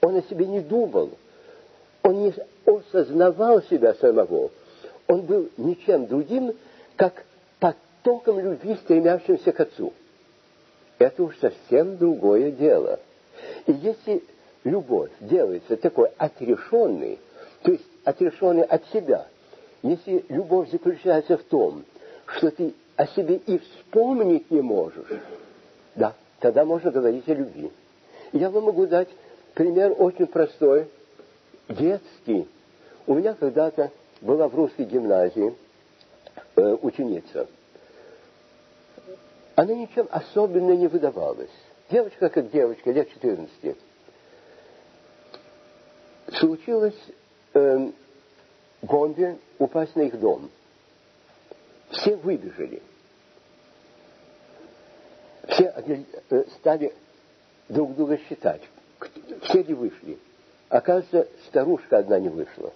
[0.00, 1.10] Он о себе не думал.
[2.02, 2.34] Он не
[2.66, 4.50] осознавал себя самого.
[5.06, 6.54] Он был ничем другим,
[6.96, 7.24] как
[7.58, 9.92] потоком любви, стремящимся к отцу.
[10.98, 13.00] Это уж совсем другое дело.
[13.66, 14.22] И если
[14.62, 17.18] любовь делается такой отрешенной,
[17.62, 19.26] то есть отрешенной от себя,
[19.82, 21.84] если любовь заключается в том,
[22.26, 25.08] что ты о себе и вспомнить не можешь,
[25.94, 27.72] да, тогда можно говорить о любви.
[28.32, 29.08] Я вам могу дать
[29.54, 30.90] пример очень простой,
[31.70, 32.46] детский.
[33.06, 35.54] У меня когда-то была в русской гимназии
[36.56, 37.48] э, ученица.
[39.54, 41.48] Она ничем особенно не выдавалась.
[41.90, 43.74] Девочка как девочка, лет 14.
[46.40, 47.00] Случилось
[47.54, 47.90] э,
[48.82, 50.50] бомбе упасть на их дом.
[51.88, 52.82] Все выбежали.
[55.64, 56.92] Все э, стали
[57.68, 58.60] друг друга считать.
[59.42, 60.18] Все ли вышли?
[60.68, 62.72] Оказывается, старушка одна не вышла.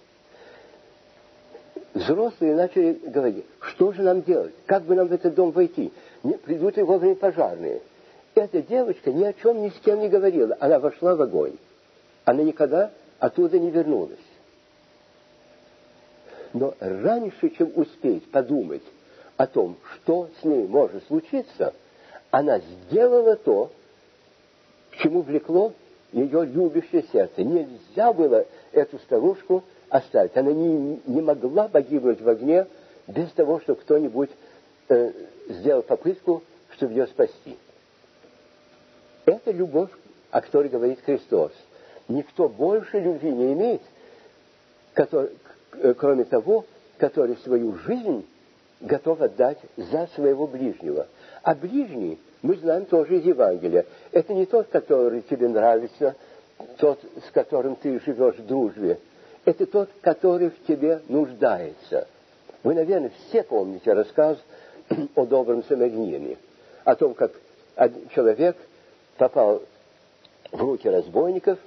[1.93, 4.53] Взрослые начали говорить, что же нам делать?
[4.65, 5.91] Как бы нам в этот дом войти?
[6.45, 7.81] Придут ли вовремя пожарные?
[8.35, 10.55] Эта девочка ни о чем ни с кем не говорила.
[10.59, 11.57] Она вошла в огонь.
[12.25, 14.17] Она никогда оттуда не вернулась.
[16.53, 18.83] Но раньше, чем успеть подумать
[19.37, 21.73] о том, что с ней может случиться,
[22.31, 23.71] она сделала то,
[24.91, 25.73] к чему влекло
[26.11, 27.43] ее любящее сердце.
[27.43, 30.35] Нельзя было эту старушку оставить.
[30.37, 32.67] Она не, не могла погибнуть в огне
[33.07, 34.29] без того, чтобы кто-нибудь
[34.89, 35.11] э,
[35.49, 36.43] сделал попытку,
[36.75, 37.57] чтобы ее спасти.
[39.25, 39.91] Это любовь,
[40.31, 41.51] о которой говорит Христос.
[42.07, 43.81] Никто больше любви не имеет,
[44.93, 45.29] который,
[45.97, 46.65] кроме того,
[46.97, 48.25] который свою жизнь
[48.81, 51.07] готов отдать за своего ближнего.
[51.43, 56.15] А ближний, мы знаем тоже из Евангелия, это не тот, который тебе нравится,
[56.77, 58.99] тот, с которым ты живешь в дружбе.
[59.45, 62.07] Это тот, который в тебе нуждается.
[62.63, 64.37] Вы, наверное, все помните рассказ
[65.15, 66.37] о добром самарянине,
[66.83, 67.31] о том, как
[68.13, 68.57] человек
[69.17, 69.61] попал
[70.51, 71.59] в руки разбойников,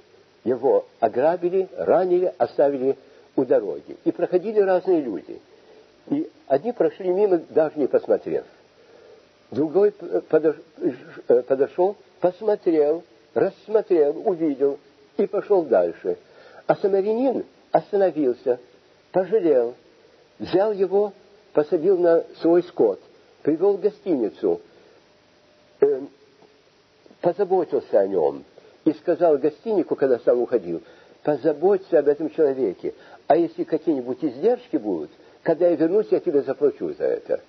[0.43, 2.97] его ограбили, ранили, оставили
[3.35, 3.97] у дороги.
[4.03, 5.39] И проходили разные люди.
[6.09, 8.43] И одни прошли мимо, даже не посмотрев.
[9.53, 9.91] Другой
[11.47, 14.79] подошел, посмотрел, рассмотрел, увидел
[15.17, 16.17] и пошел дальше.
[16.67, 18.59] А самарянин остановился,
[19.11, 19.75] пожалел,
[20.39, 21.13] взял его,
[21.53, 22.99] посадил на свой скот–
[23.43, 24.61] привел в гостиницу,
[25.81, 26.01] э,
[27.21, 28.43] позаботился о нем
[28.85, 30.81] и сказал гостинику, когда сам уходил,
[31.21, 32.95] позаботься об этом человеке,
[33.27, 35.11] а если какие-нибудь издержки будут,
[35.43, 37.41] когда я вернусь, я тебе заплачу за это.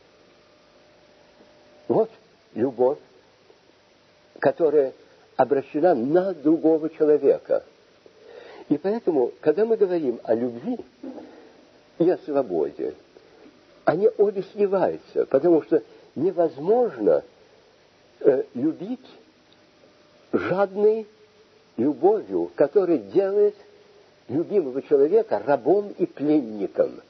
[1.88, 2.10] Вот
[2.54, 2.98] любовь,
[4.38, 4.92] которая
[5.36, 7.64] обращена на другого человека.
[8.68, 10.78] И поэтому, когда мы говорим о любви
[11.98, 12.94] и о свободе,
[13.84, 15.82] они обе сливаются, потому что
[16.14, 17.22] невозможно
[18.20, 19.06] э, любить
[20.32, 21.06] жадной
[21.76, 23.54] любовью, которая делает
[24.28, 27.00] любимого человека рабом и пленником.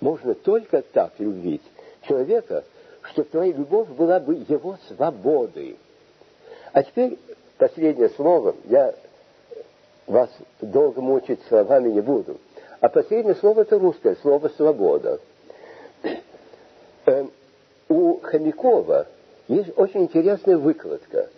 [0.00, 1.62] Можно только так любить
[2.06, 2.64] человека,
[3.02, 5.76] чтобы твоя любовь была бы его свободой.
[6.72, 7.18] А теперь
[7.58, 8.54] последнее слово.
[8.64, 8.94] Я
[10.06, 12.38] вас долго мучить словами не буду.
[12.80, 15.20] А последнее слово это русское слово «свобода».
[17.06, 17.26] Э,
[17.88, 19.06] у Хомякова
[19.48, 21.28] есть очень интересная выкладка.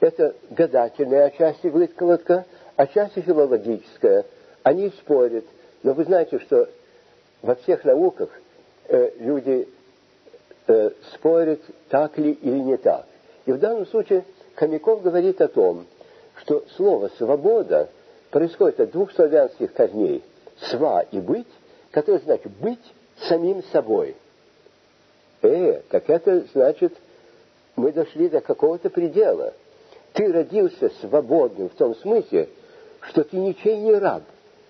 [0.00, 2.44] Это гадательная отчасти выкладка,
[2.76, 4.26] отчасти филологическая.
[4.62, 5.44] Они спорят.
[5.82, 6.68] Но вы знаете, что
[7.42, 8.28] во всех науках
[8.88, 9.68] э, люди
[10.66, 13.06] э, спорят, так ли или не так.
[13.46, 14.24] И в данном случае
[14.54, 15.86] Хомяков говорит о том,
[16.36, 17.88] что слово «свобода»
[18.30, 20.22] происходит от двух славянских корней
[20.70, 21.46] «сва» и «быть»,
[21.90, 22.80] которое значит «быть
[23.28, 24.16] самим собой».
[25.42, 26.94] Э, так это значит,
[27.76, 29.52] мы дошли до какого-то предела.
[30.14, 32.48] Ты родился свободным в том смысле,
[33.00, 34.22] что ты ничей не раб.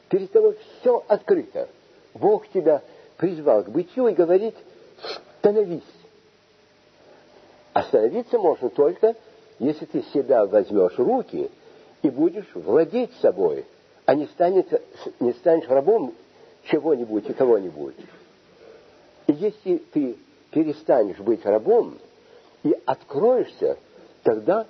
[0.09, 1.69] Перед тобой все открыто.
[2.15, 2.83] Бог тебя
[3.17, 4.55] призвал к бытию и говорит,
[5.45, 5.83] становись.
[7.75, 9.15] Остановиться можно только
[9.59, 11.51] если ты себя возьмешь руки
[12.03, 13.67] и будешь владеть собой,
[14.07, 14.83] а не, станет,
[15.21, 16.15] не станешь рабом
[16.65, 17.95] чего-нибудь и кого-нибудь.
[19.27, 20.17] И если ты
[20.51, 21.99] перестанешь быть рабом
[22.63, 23.77] и откроешься,
[24.23, 24.67] тогда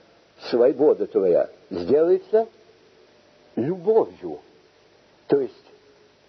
[0.50, 2.48] свобода твоя сделается
[3.54, 4.40] любовью,
[5.28, 5.54] то есть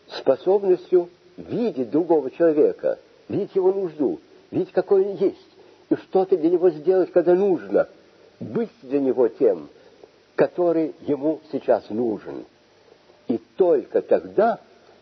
[0.07, 4.19] способностью видеть другого человека, видеть его нужду,
[4.55, 5.47] видеть, какой он есть,
[5.89, 7.87] и что-то для него сделать, когда нужно,
[8.39, 9.69] быть для него тем,
[10.35, 12.45] который ему сейчас нужен.
[13.27, 14.59] И только тогда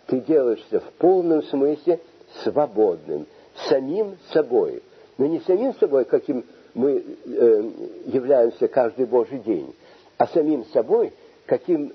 [0.08, 2.00] ты делаешься в полном смысле
[2.44, 3.28] свободным,
[3.70, 4.82] самим собой.
[5.18, 7.72] Но не самим собой, каким мы э,
[8.08, 9.74] являемся каждый Божий день,
[10.18, 11.14] а самим собой,
[11.46, 11.94] каким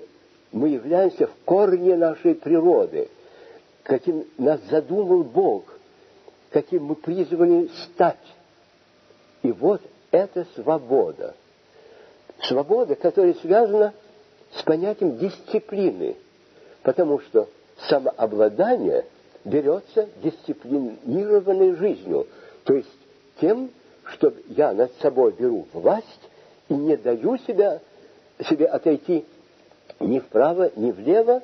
[0.51, 3.09] мы являемся в корне нашей природы,
[3.83, 5.78] каким нас задумал Бог,
[6.51, 8.17] каким мы призваны стать.
[9.43, 9.81] И вот
[10.11, 11.35] это свобода.
[12.43, 13.93] Свобода, которая связана
[14.55, 16.15] с понятием дисциплины,
[16.83, 17.49] потому что
[17.87, 19.05] самообладание
[19.45, 22.27] берется дисциплинированной жизнью,
[22.63, 22.89] то есть
[23.39, 23.71] тем,
[24.05, 26.05] что я над собой беру власть
[26.67, 27.79] и не даю себя,
[28.49, 29.25] себе отойти
[29.99, 31.41] ни вправо, ни влево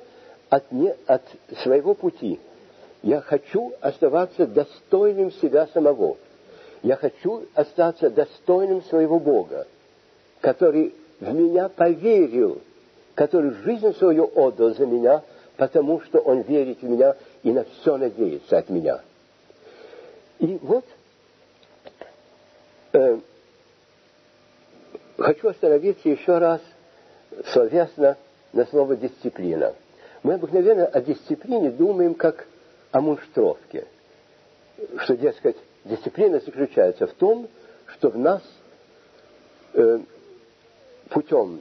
[0.49, 1.23] от, не, от
[1.61, 2.39] своего пути.
[3.05, 6.17] Я хочу оставаться достойным себя самого.
[6.81, 9.67] Я хочу остаться достойным своего Бога,
[10.41, 12.63] который в меня поверил,
[13.13, 15.21] который жизнь свою отдал за меня,
[15.55, 19.01] потому что он верит в меня и на все надеется от меня.
[20.39, 20.85] И вот
[22.93, 23.19] э,
[25.19, 26.59] хочу остановиться еще раз
[27.53, 28.17] словесно
[28.51, 29.75] на слово «дисциплина».
[30.23, 32.47] Мы обыкновенно о дисциплине думаем как
[32.95, 33.85] о мунштровке,
[34.99, 37.49] что, дескать, дисциплина заключается в том,
[37.87, 38.41] что в нас
[39.73, 39.99] э,
[41.09, 41.59] путем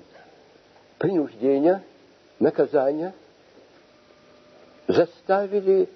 [0.98, 1.82] принуждения,
[2.38, 3.12] наказания
[4.86, 5.88] заставили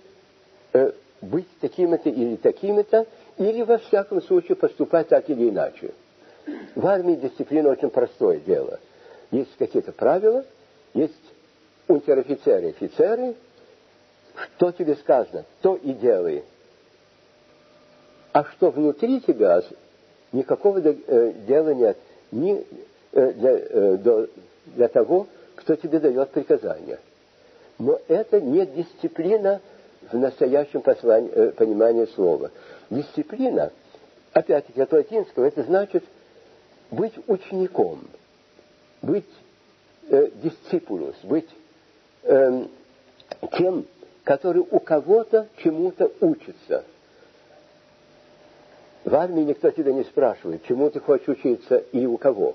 [0.72, 5.94] э, быть такими-то или такими-то, или во всяком случае поступать так или иначе.
[6.74, 8.80] В армии дисциплина очень простое дело.
[9.30, 10.44] Есть какие-то правила–
[10.94, 11.14] есть
[11.86, 13.36] унтер-офицеры, офицеры,
[14.38, 16.44] что тебе сказано, то и делай.
[18.32, 19.62] А что внутри тебя,
[20.32, 21.96] никакого э, дела нет
[22.30, 22.64] ни
[23.12, 24.26] э, для, э,
[24.66, 26.98] для того, кто тебе дает приказания.
[27.78, 29.60] Но это не дисциплина
[30.10, 32.50] в настоящем понимании слова.
[32.90, 33.72] Дисциплина,
[34.32, 36.04] опять-таки от латинского, это значит
[36.90, 38.00] быть учеником,
[39.02, 39.28] быть
[40.08, 41.48] э, дисципулус, быть
[42.22, 42.64] э,
[43.56, 43.86] тем,
[44.28, 46.84] который у кого-то чему-то учится.
[49.02, 52.54] В армии никто тебя не спрашивает, чему ты хочешь учиться и у кого.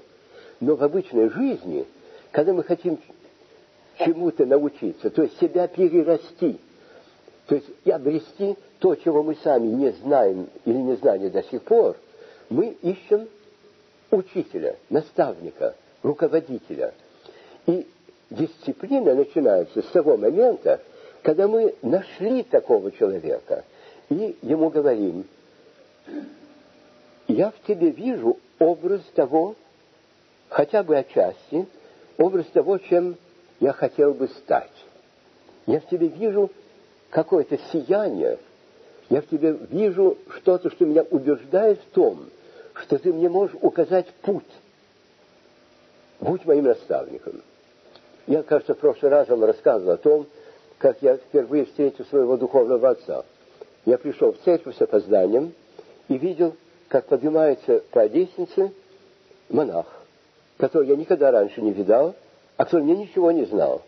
[0.60, 1.88] Но в обычной жизни,
[2.30, 3.00] когда мы хотим
[3.98, 6.60] чему-то научиться, то есть себя перерасти,
[7.48, 11.64] то есть и обрести то, чего мы сами не знаем или не знали до сих
[11.64, 11.98] пор,
[12.50, 13.28] мы ищем
[14.12, 16.94] учителя, наставника, руководителя–
[17.66, 17.88] и
[18.30, 20.82] дисциплина начинается с того момента,
[21.24, 23.64] когда мы нашли такого человека
[24.10, 25.26] и ему говорим,
[27.28, 29.56] я в тебе вижу образ того,
[30.50, 31.66] хотя бы отчасти,
[32.18, 33.16] образ того, чем
[33.62, 34.72] я хотел бы стать.
[35.66, 36.52] Я в тебе вижу
[37.10, 38.38] какое-то сияние,
[39.10, 42.26] я в тебе вижу что-то, что меня убеждает в том,
[42.74, 44.44] что ты мне можешь указать путь.
[46.20, 47.42] Будь моим наставником.
[48.28, 50.28] Я, кажется, в прошлый раз вам рассказывал о том,
[50.84, 53.24] как я впервые встретил своего духовного отца.
[53.86, 55.54] Я пришел в церковь с опозданием
[56.10, 56.58] и видел,
[56.90, 58.70] как поднимается по лестнице
[59.48, 59.86] монах,
[60.58, 62.16] который я никогда раньше не видал,
[62.58, 63.82] а который мне ничего не знал.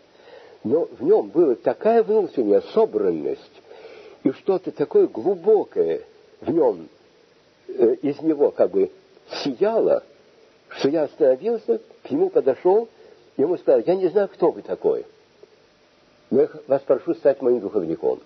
[0.64, 3.62] Но в нем была такая внутренняя собранность
[4.24, 6.04] и что-то такое глубокое
[6.40, 6.88] в нем,
[7.68, 8.90] э, из него как бы
[9.44, 10.02] сияло,
[10.70, 12.88] что я остановился, к нему подошел
[13.36, 15.06] ему сказал, я не знаю, кто вы такой,
[16.30, 18.20] но я вас прошу стать моим духовником.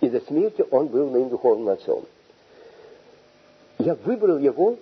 [0.00, 2.04] И до смерти он был моим духовным отцом.
[3.78, 4.76] Я выбрал его,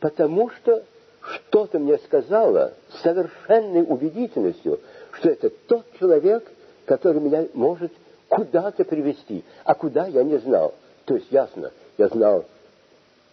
[0.00, 0.84] потому что
[1.20, 4.80] что-то мне сказало с совершенной убедительностью,
[5.12, 6.44] что это тот человек,
[6.84, 7.92] который меня может
[8.28, 10.74] куда-то привести, а куда я не знал.
[11.04, 12.44] То есть ясно, я знал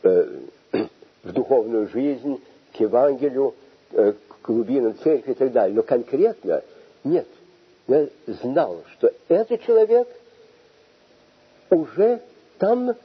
[0.04, 0.40] э,
[1.24, 2.42] в духовную жизнь,
[2.74, 3.54] к Евангелию,
[3.92, 4.14] э,
[4.44, 5.76] глубинам церкви и так далее.
[5.76, 6.62] Но конкретно
[7.04, 7.28] нет.
[7.88, 10.08] Я знал, что этот человек
[11.70, 12.22] уже
[12.58, 12.96] там,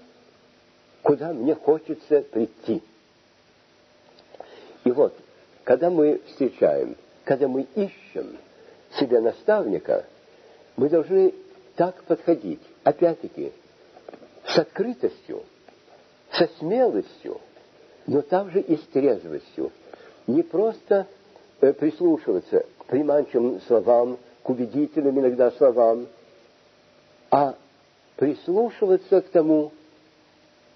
[1.03, 2.83] куда мне хочется прийти.
[4.85, 5.15] И вот
[5.65, 8.39] когда мы встречаем, когда мы ищем
[8.99, 10.07] себе наставника,
[10.77, 11.35] мы должны
[11.77, 13.53] так подходить, опять-таки,
[14.47, 15.43] с открытостью,
[16.33, 17.41] со смелостью,
[18.07, 19.73] но также и с трезвостью.
[20.27, 21.07] Не просто
[21.61, 24.19] э, прислушиваться к приманчивым словам,
[24.49, 26.07] к убедительным иногда словам,
[27.31, 27.55] а
[28.17, 29.73] прислушиваться к тому,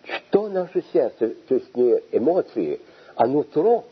[0.04, 2.82] что наше сердце, то есть не эмоции,
[3.14, 3.86] а нутро,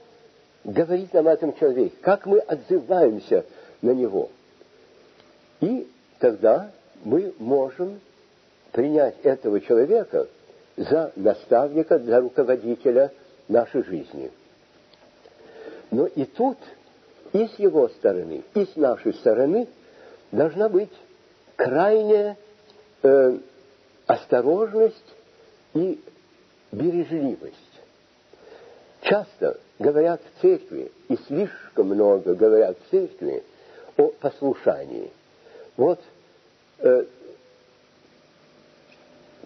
[0.65, 3.47] говорит нам о этом человеке, как мы отзываемся
[3.81, 4.29] на него.
[5.63, 6.73] И тогда
[7.03, 8.01] мы можем
[8.73, 10.29] принять этого человека
[10.77, 13.13] за наставника, за руководителя
[13.49, 14.31] нашей жизни.
[15.91, 16.59] Но и тут,
[17.33, 19.69] и с его стороны, и с нашей стороны
[20.33, 20.93] должна быть
[21.57, 22.37] крайняя
[23.03, 23.39] э,
[24.07, 25.15] осторожность
[25.75, 26.01] и
[26.73, 27.57] бережливость.
[29.03, 33.43] Часто говорят в церкви, и слишком много говорят в церкви
[33.97, 35.11] о послушании.
[35.77, 36.01] Вот
[36.79, 37.05] э,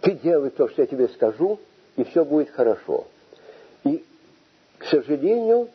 [0.00, 1.60] ты делай то, что я тебе скажу,
[1.96, 3.06] и все будет хорошо.
[3.84, 4.04] И,
[4.78, 5.68] к сожалению,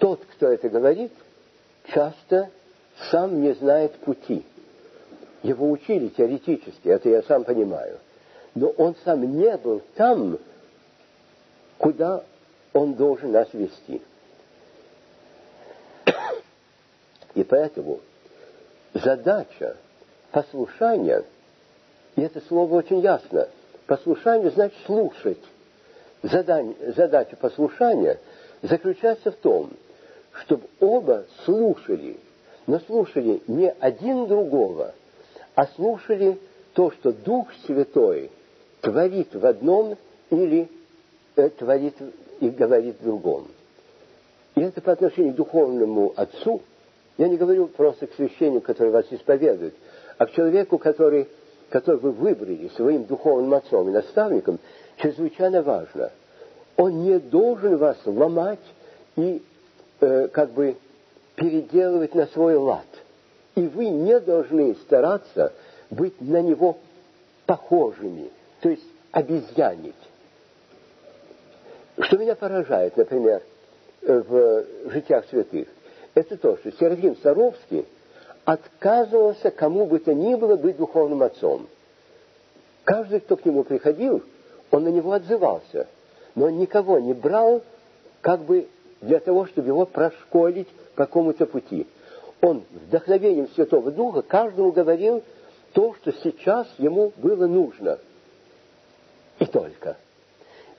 [0.00, 1.12] тот, кто это говорит,
[1.92, 2.50] часто
[3.10, 4.44] сам не знает пути.
[5.42, 7.98] Его учили теоретически, это я сам понимаю.
[8.54, 10.38] Но он сам не был там,
[11.78, 12.24] куда
[12.72, 14.02] он должен нас вести.
[17.34, 18.00] И поэтому
[18.94, 19.76] задача
[20.32, 21.24] послушания,
[22.16, 23.48] и это слово очень ясно,
[23.86, 25.42] послушание значит слушать.
[26.22, 28.18] Задание, задача послушания
[28.62, 29.70] заключается в том,
[30.32, 32.16] чтобы оба слушали,
[32.66, 34.94] но слушали не один другого,
[35.54, 36.38] а слушали
[36.74, 38.30] то, что Дух Святой
[38.80, 39.96] творит в одном
[40.30, 40.68] или
[41.36, 41.94] э, творит
[42.40, 43.48] и говорит в другом.
[44.54, 46.62] И это по отношению к духовному отцу,
[47.18, 49.74] я не говорю просто к священнику, который вас исповедует,
[50.16, 51.28] а к человеку, который,
[51.68, 54.58] который вы выбрали своим духовным отцом и наставником,
[54.96, 56.10] чрезвычайно важно.
[56.76, 58.58] Он не должен вас ломать
[59.16, 59.42] и
[60.00, 60.76] э, как бы
[61.36, 62.86] переделывать на свой лад.
[63.54, 65.52] И вы не должны стараться
[65.90, 66.78] быть на него
[67.46, 68.30] похожими,
[68.60, 69.94] то есть обезьянить.
[71.98, 73.42] Что меня поражает, например,
[74.02, 75.68] в житиях святых,
[76.14, 77.86] это то, что Серафим Саровский
[78.44, 81.68] отказывался кому бы то ни было быть духовным отцом.
[82.84, 84.22] Каждый, кто к нему приходил,
[84.70, 85.86] он на него отзывался,
[86.34, 87.62] но он никого не брал
[88.20, 88.68] как бы
[89.00, 91.86] для того, чтобы его прошколить по какому-то пути.
[92.40, 95.22] Он вдохновением Святого Духа каждому говорил
[95.72, 97.98] то, что сейчас ему было нужно.
[99.38, 99.96] И только.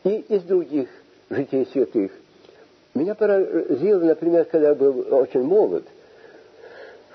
[0.04, 0.90] И из других
[1.30, 2.12] житий святых.
[2.94, 5.86] Меня поразило, например, когда я был очень молод,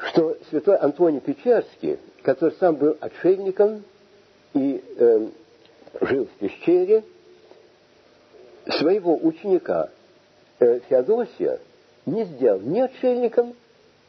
[0.09, 3.85] что святой Антоний Печерский, который сам был отшельником
[4.55, 5.27] и э,
[6.01, 7.05] жил в пещере,
[8.79, 9.91] своего ученика
[10.59, 11.61] Феодосия
[12.07, 13.55] не сделал ни отшельником,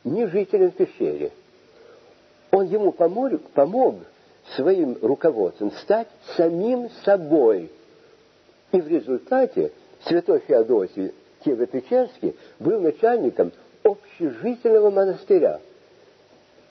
[0.03, 1.31] ни жителем пещеры.
[2.51, 3.95] Он ему помог, помог
[4.55, 7.71] своим руководством стать самим собой.
[8.71, 9.71] И в результате
[10.05, 13.51] святой Феодосий Киево-Печерский был начальником
[13.83, 15.59] общежительного монастыря,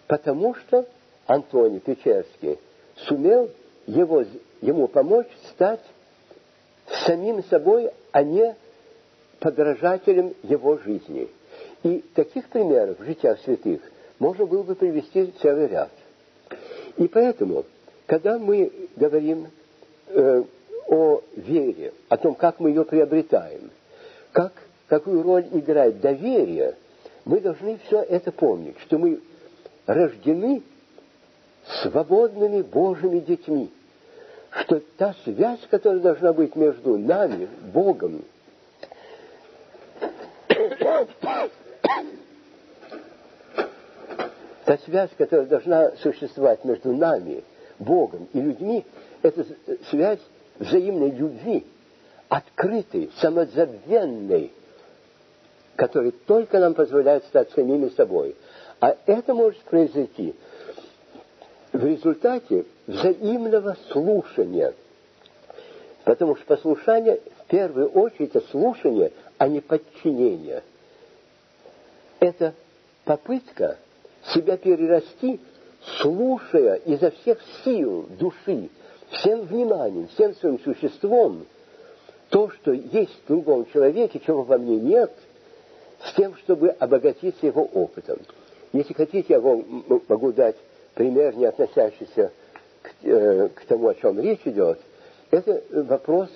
[0.06, 0.86] потому что
[1.26, 2.58] Антоний Печерский
[2.96, 3.50] сумел
[3.86, 4.24] его,
[4.60, 5.80] ему помочь стать
[7.04, 8.54] самим собой, а не
[9.40, 11.28] подражателем его жизни.
[11.82, 13.80] И таких примеров в житиях святых
[14.18, 15.90] можно было бы привести целый ряд.
[16.96, 17.64] И поэтому,
[18.06, 19.48] когда мы говорим
[20.08, 20.42] э,
[20.88, 23.70] о вере, о том, как мы ее приобретаем,
[24.32, 24.52] как,
[24.88, 26.74] какую роль играет доверие,
[27.24, 29.20] мы должны все это помнить, что мы
[29.86, 30.62] рождены
[31.82, 33.70] свободными Божьими детьми,
[34.50, 38.22] что та связь, которая должна быть между нами, Богом,
[44.64, 47.44] та связь, которая должна существовать между нами,
[47.78, 48.84] Богом и людьми,
[49.22, 49.46] это
[49.90, 50.20] связь
[50.58, 51.64] взаимной любви,
[52.28, 54.50] открытой, самозабвенной,
[55.76, 58.34] который только нам позволяет стать самими собой.
[58.80, 60.34] А это может произойти
[61.72, 64.74] в результате взаимного слушания.
[66.04, 70.62] Потому что послушание, в первую очередь, это слушание, а не подчинение.
[72.20, 72.54] Это
[73.04, 73.78] попытка
[74.34, 75.40] себя перерасти,
[76.00, 78.68] слушая изо всех сил души,
[79.10, 81.46] всем вниманием, всем своим существом
[82.30, 85.12] то, что есть в другом человеке, чего во мне нет,
[86.04, 88.18] с тем, чтобы обогатиться его опытом.
[88.72, 90.56] Если хотите, я вам могу дать
[90.94, 92.32] пример, не относящийся
[92.82, 94.80] к, э, к тому, о чем речь идет.
[95.30, 96.28] Это вопрос,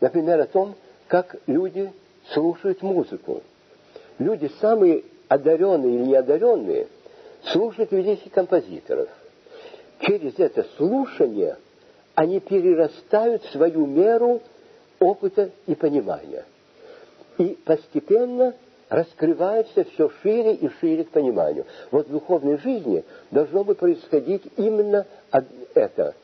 [0.00, 0.74] например, о том,
[1.08, 1.92] как люди
[2.32, 3.42] слушают музыку.
[4.18, 6.88] Люди самые одаренные или неодаренные
[7.52, 9.08] слушают великих композиторов.
[10.00, 11.56] Через это слушание
[12.14, 14.40] они перерастают свою меру
[15.00, 16.44] опыта и понимания.
[17.38, 18.54] И постепенно
[18.88, 21.66] раскрывается все шире и шире к пониманию.
[21.90, 25.06] Вот в духовной жизни должно бы происходить именно
[25.74, 26.14] это.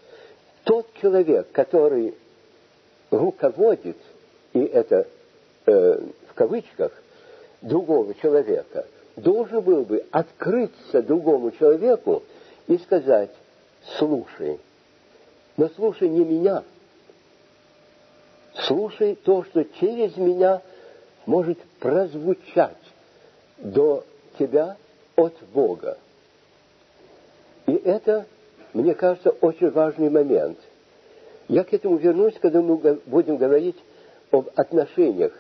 [0.64, 2.14] Тот человек, который
[3.10, 3.96] руководит,
[4.52, 5.06] и это
[5.66, 6.92] э, в кавычках,
[7.62, 8.86] другого человека,
[9.16, 12.22] должен был бы открыться другому человеку
[12.66, 13.30] и сказать,
[13.98, 14.58] слушай,
[15.56, 16.62] но слушай не меня,
[18.54, 20.62] слушай то, что через меня
[21.26, 22.76] может прозвучать
[23.58, 24.04] до
[24.38, 24.76] тебя
[25.16, 25.98] от Бога.
[27.66, 28.26] И это,
[28.72, 30.58] мне кажется, очень важный момент.
[31.48, 33.76] Я к этому вернусь, когда мы будем говорить
[34.30, 35.32] об отношениях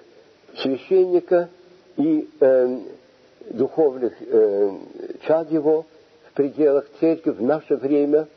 [0.56, 1.48] священника
[1.96, 2.78] и э,
[3.50, 4.70] духовных э,
[5.26, 5.86] чад его
[6.28, 8.28] в пределах церкви в наше время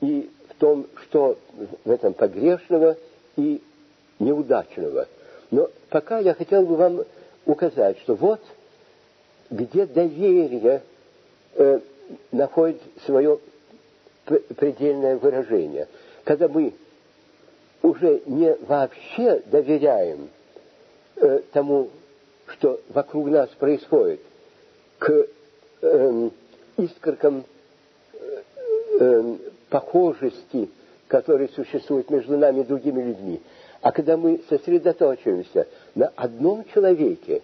[0.00, 1.38] и в том, что
[1.84, 2.96] в этом погрешного
[3.36, 3.62] и
[4.18, 5.06] неудачного–
[5.50, 7.04] но пока я хотел бы вам
[7.46, 8.40] указать, что вот
[9.50, 10.82] где доверие
[11.54, 11.80] э,
[12.32, 13.38] находит свое
[14.56, 15.88] предельное выражение.
[16.24, 16.74] Когда мы
[17.82, 20.28] уже не вообще доверяем
[21.16, 21.88] э, тому,
[22.52, 24.20] что вокруг нас происходит,
[24.98, 25.26] к
[25.82, 26.30] э,
[26.76, 27.44] искоркам
[28.12, 28.42] э,
[29.00, 29.36] э,
[29.68, 30.70] похожести,
[31.06, 33.40] которые существуют между нами и другими людьми,
[33.80, 37.42] а когда мы сосредоточиваемся на одном человеке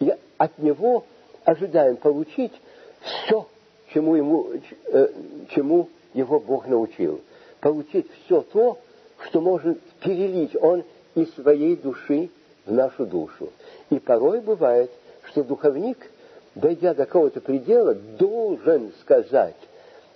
[0.00, 1.04] и от него
[1.44, 2.52] ожидаем получить
[3.00, 3.46] все,
[3.92, 4.48] чему, ему,
[4.86, 5.08] э,
[5.50, 7.20] чему его Бог научил,
[7.60, 8.78] получить все то,
[9.26, 10.84] что может перелить он
[11.14, 12.30] из своей души
[12.64, 13.50] в нашу душу.
[13.92, 14.90] И порой бывает,
[15.28, 16.10] что духовник,
[16.54, 19.56] дойдя до какого-то предела, должен сказать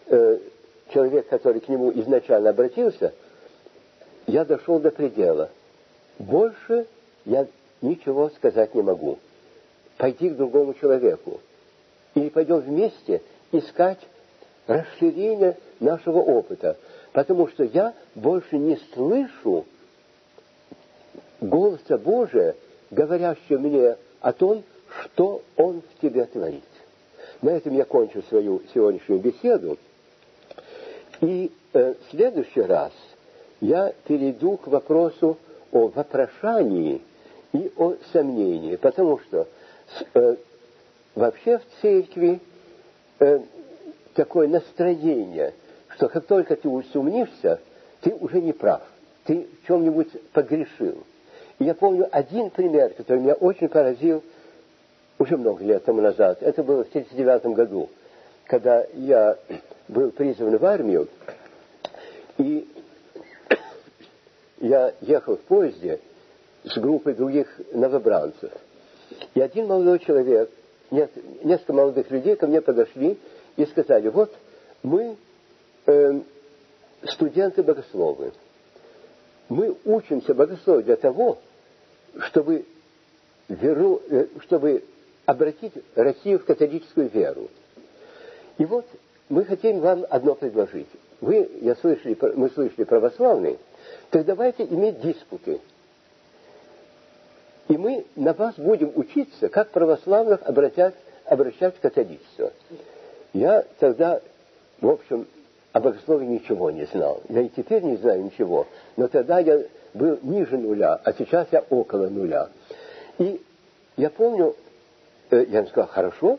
[0.06, 0.38] э,
[0.92, 3.12] человек, который к нему изначально обратился–
[4.26, 5.50] я дошел до предела.
[6.18, 6.86] Больше
[7.24, 7.46] я
[7.80, 9.18] ничего сказать не могу.
[9.98, 11.40] Пойти к другому человеку.
[12.14, 13.22] Или пойдем вместе
[13.52, 14.00] искать
[14.66, 16.76] расширение нашего опыта.
[17.12, 19.64] Потому что я больше не слышу
[21.40, 22.56] голоса Божия,
[22.90, 24.62] говорящего мне о том,
[25.02, 26.62] что Он в тебе творит.
[27.42, 29.78] На этом я кончу свою сегодняшнюю беседу.
[31.20, 32.92] И э, в следующий раз–
[33.60, 35.38] я перейду к вопросу
[35.72, 37.02] о вопрошании
[37.52, 39.48] и о сомнении, потому что
[40.14, 40.36] э,
[41.14, 42.40] вообще в церкви
[43.18, 43.40] э,
[44.14, 45.54] такое настроение,
[45.88, 47.60] что как только ты усомнишься,
[48.02, 48.82] ты уже не прав,
[49.24, 51.02] ты в чем-нибудь погрешил.
[51.58, 54.22] Я помню один пример, который меня очень поразил
[55.18, 56.42] уже много лет тому назад.
[56.42, 57.88] Это было в 1939 году,
[58.44, 59.38] когда я
[59.88, 61.08] был призван в армию,
[62.36, 62.68] и
[64.60, 66.00] я ехал в поезде
[66.64, 68.52] с группой других новобранцев.
[69.34, 70.50] И один молодой человек,
[70.90, 71.10] нет,
[71.42, 73.18] несколько молодых людей ко мне подошли
[73.56, 74.34] и сказали, вот
[74.82, 75.16] мы
[75.86, 76.20] э,
[77.04, 78.32] студенты-богословы.
[79.48, 81.38] Мы учимся богословию для того,
[82.20, 82.64] чтобы,
[83.48, 84.84] веру, э, чтобы
[85.24, 87.48] обратить Россию в католическую веру.
[88.58, 88.86] И вот
[89.28, 90.88] мы хотим вам одно предложить.
[91.20, 93.58] Вы, я слышали, мы слышали православные,
[94.10, 95.60] так давайте иметь диспуты.
[97.68, 100.94] И мы на вас будем учиться, как православных обратять,
[101.24, 102.52] обращать в католичество.
[103.32, 104.20] Я тогда,
[104.80, 105.26] в общем,
[105.72, 107.22] о богословии ничего не знал.
[107.28, 108.66] Я и теперь не знаю ничего.
[108.96, 109.62] Но тогда я
[109.96, 112.48] был ниже нуля, а сейчас я около нуля.
[113.18, 113.40] И
[113.96, 114.54] я помню,
[115.30, 116.38] э, я им сказал, хорошо,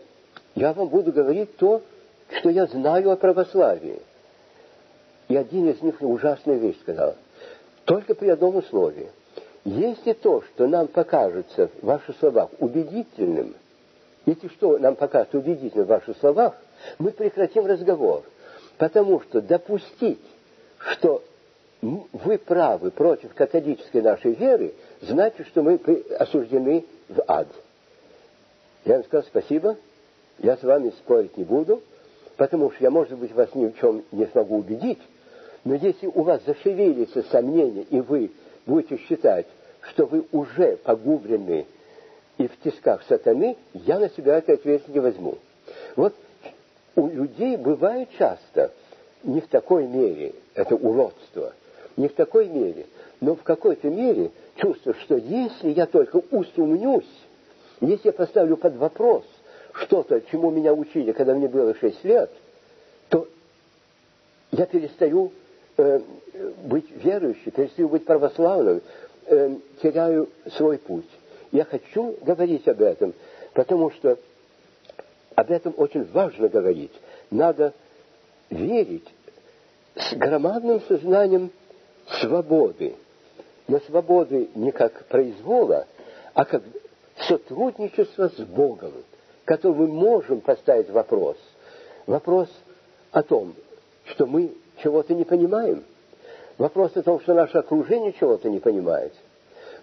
[0.55, 1.81] я вам буду говорить то,
[2.39, 3.99] что я знаю о православии.
[5.27, 7.15] И один из них ужасную вещь сказал–
[7.87, 9.09] только при одном условии.
[9.63, 13.55] Если то, что нам покажется в ваших словах убедительным,
[14.25, 16.55] если что нам покажется убедительным в ваших словах,
[16.99, 18.23] мы прекратим разговор.
[18.77, 20.19] Потому что допустить,
[20.77, 21.23] что
[21.81, 25.79] вы правы против католической нашей веры, значит, что мы
[26.17, 27.47] осуждены в ад.
[28.85, 29.77] Я вам сказал спасибо,
[30.39, 31.81] я с вами спорить не буду,
[32.35, 34.99] потому что я, может быть, вас ни в чем не смогу убедить,
[35.63, 38.31] но если у вас зашевелится сомнение, и вы
[38.65, 39.45] будете считать,
[39.81, 41.65] что вы уже погублены
[42.37, 45.37] и в тисках сатаны, я на себя эту ответственность не возьму.
[45.95, 46.13] Вот
[46.95, 48.71] у людей бывает часто,
[49.23, 51.53] не в такой мере, это уродство,
[51.97, 52.85] не в такой мере,
[53.19, 57.03] но в какой-то мере чувство, что если я только усумнюсь,
[57.81, 59.25] если я поставлю под вопрос
[59.73, 62.31] что-то, чему меня учили, когда мне было шесть лет,
[63.09, 63.27] то
[64.51, 65.31] я перестаю
[65.77, 65.99] э,
[66.65, 68.81] быть верующим, перестаю быть православным,
[69.25, 71.09] э, теряю свой путь.
[71.51, 73.13] Я хочу говорить об этом,
[73.53, 74.17] потому что
[75.35, 76.93] об этом очень важно говорить.
[77.31, 77.73] Надо
[78.49, 79.07] верить
[79.95, 81.51] с громадным сознанием
[82.21, 82.95] свободы.
[83.67, 85.87] Но свободы не как произвола,
[86.33, 86.63] а как
[87.27, 88.93] сотрудничество с Богом,
[89.45, 91.37] который мы можем поставить вопрос.
[92.05, 92.49] Вопрос
[93.11, 93.55] о том,
[94.05, 95.83] что мы чего-то не понимаем.
[96.57, 99.13] Вопрос о том, что наше окружение чего-то не понимает.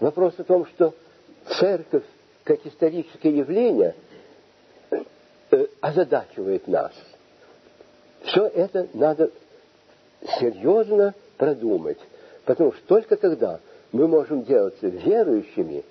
[0.00, 0.94] Вопрос о том, что
[1.58, 2.04] церковь,
[2.42, 3.94] как историческое явление,
[4.90, 6.92] э, озадачивает нас.
[8.24, 9.30] Все это надо
[10.40, 11.98] серьезно продумать,
[12.44, 13.60] потому что только тогда
[13.92, 15.84] мы можем делаться верующими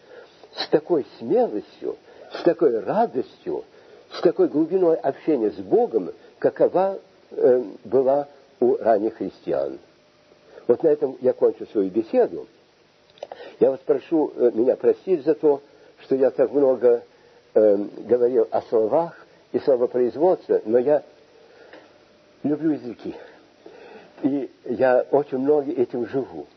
[0.55, 1.97] с такой смелостью,
[2.31, 3.63] с такой радостью,
[4.11, 6.99] с такой глубиной общения с Богом, какова
[7.31, 8.27] э, была
[8.59, 9.79] у ранних христиан.
[10.67, 12.47] Вот на этом я кончу свою беседу.
[13.59, 15.61] Я вас прошу э, меня простить за то,
[16.01, 17.03] что я так много
[17.53, 17.77] э,
[18.07, 21.03] говорил о словах и словопроизводстве, но я
[22.43, 23.15] люблю языки.
[24.21, 26.47] И я очень много этим живу.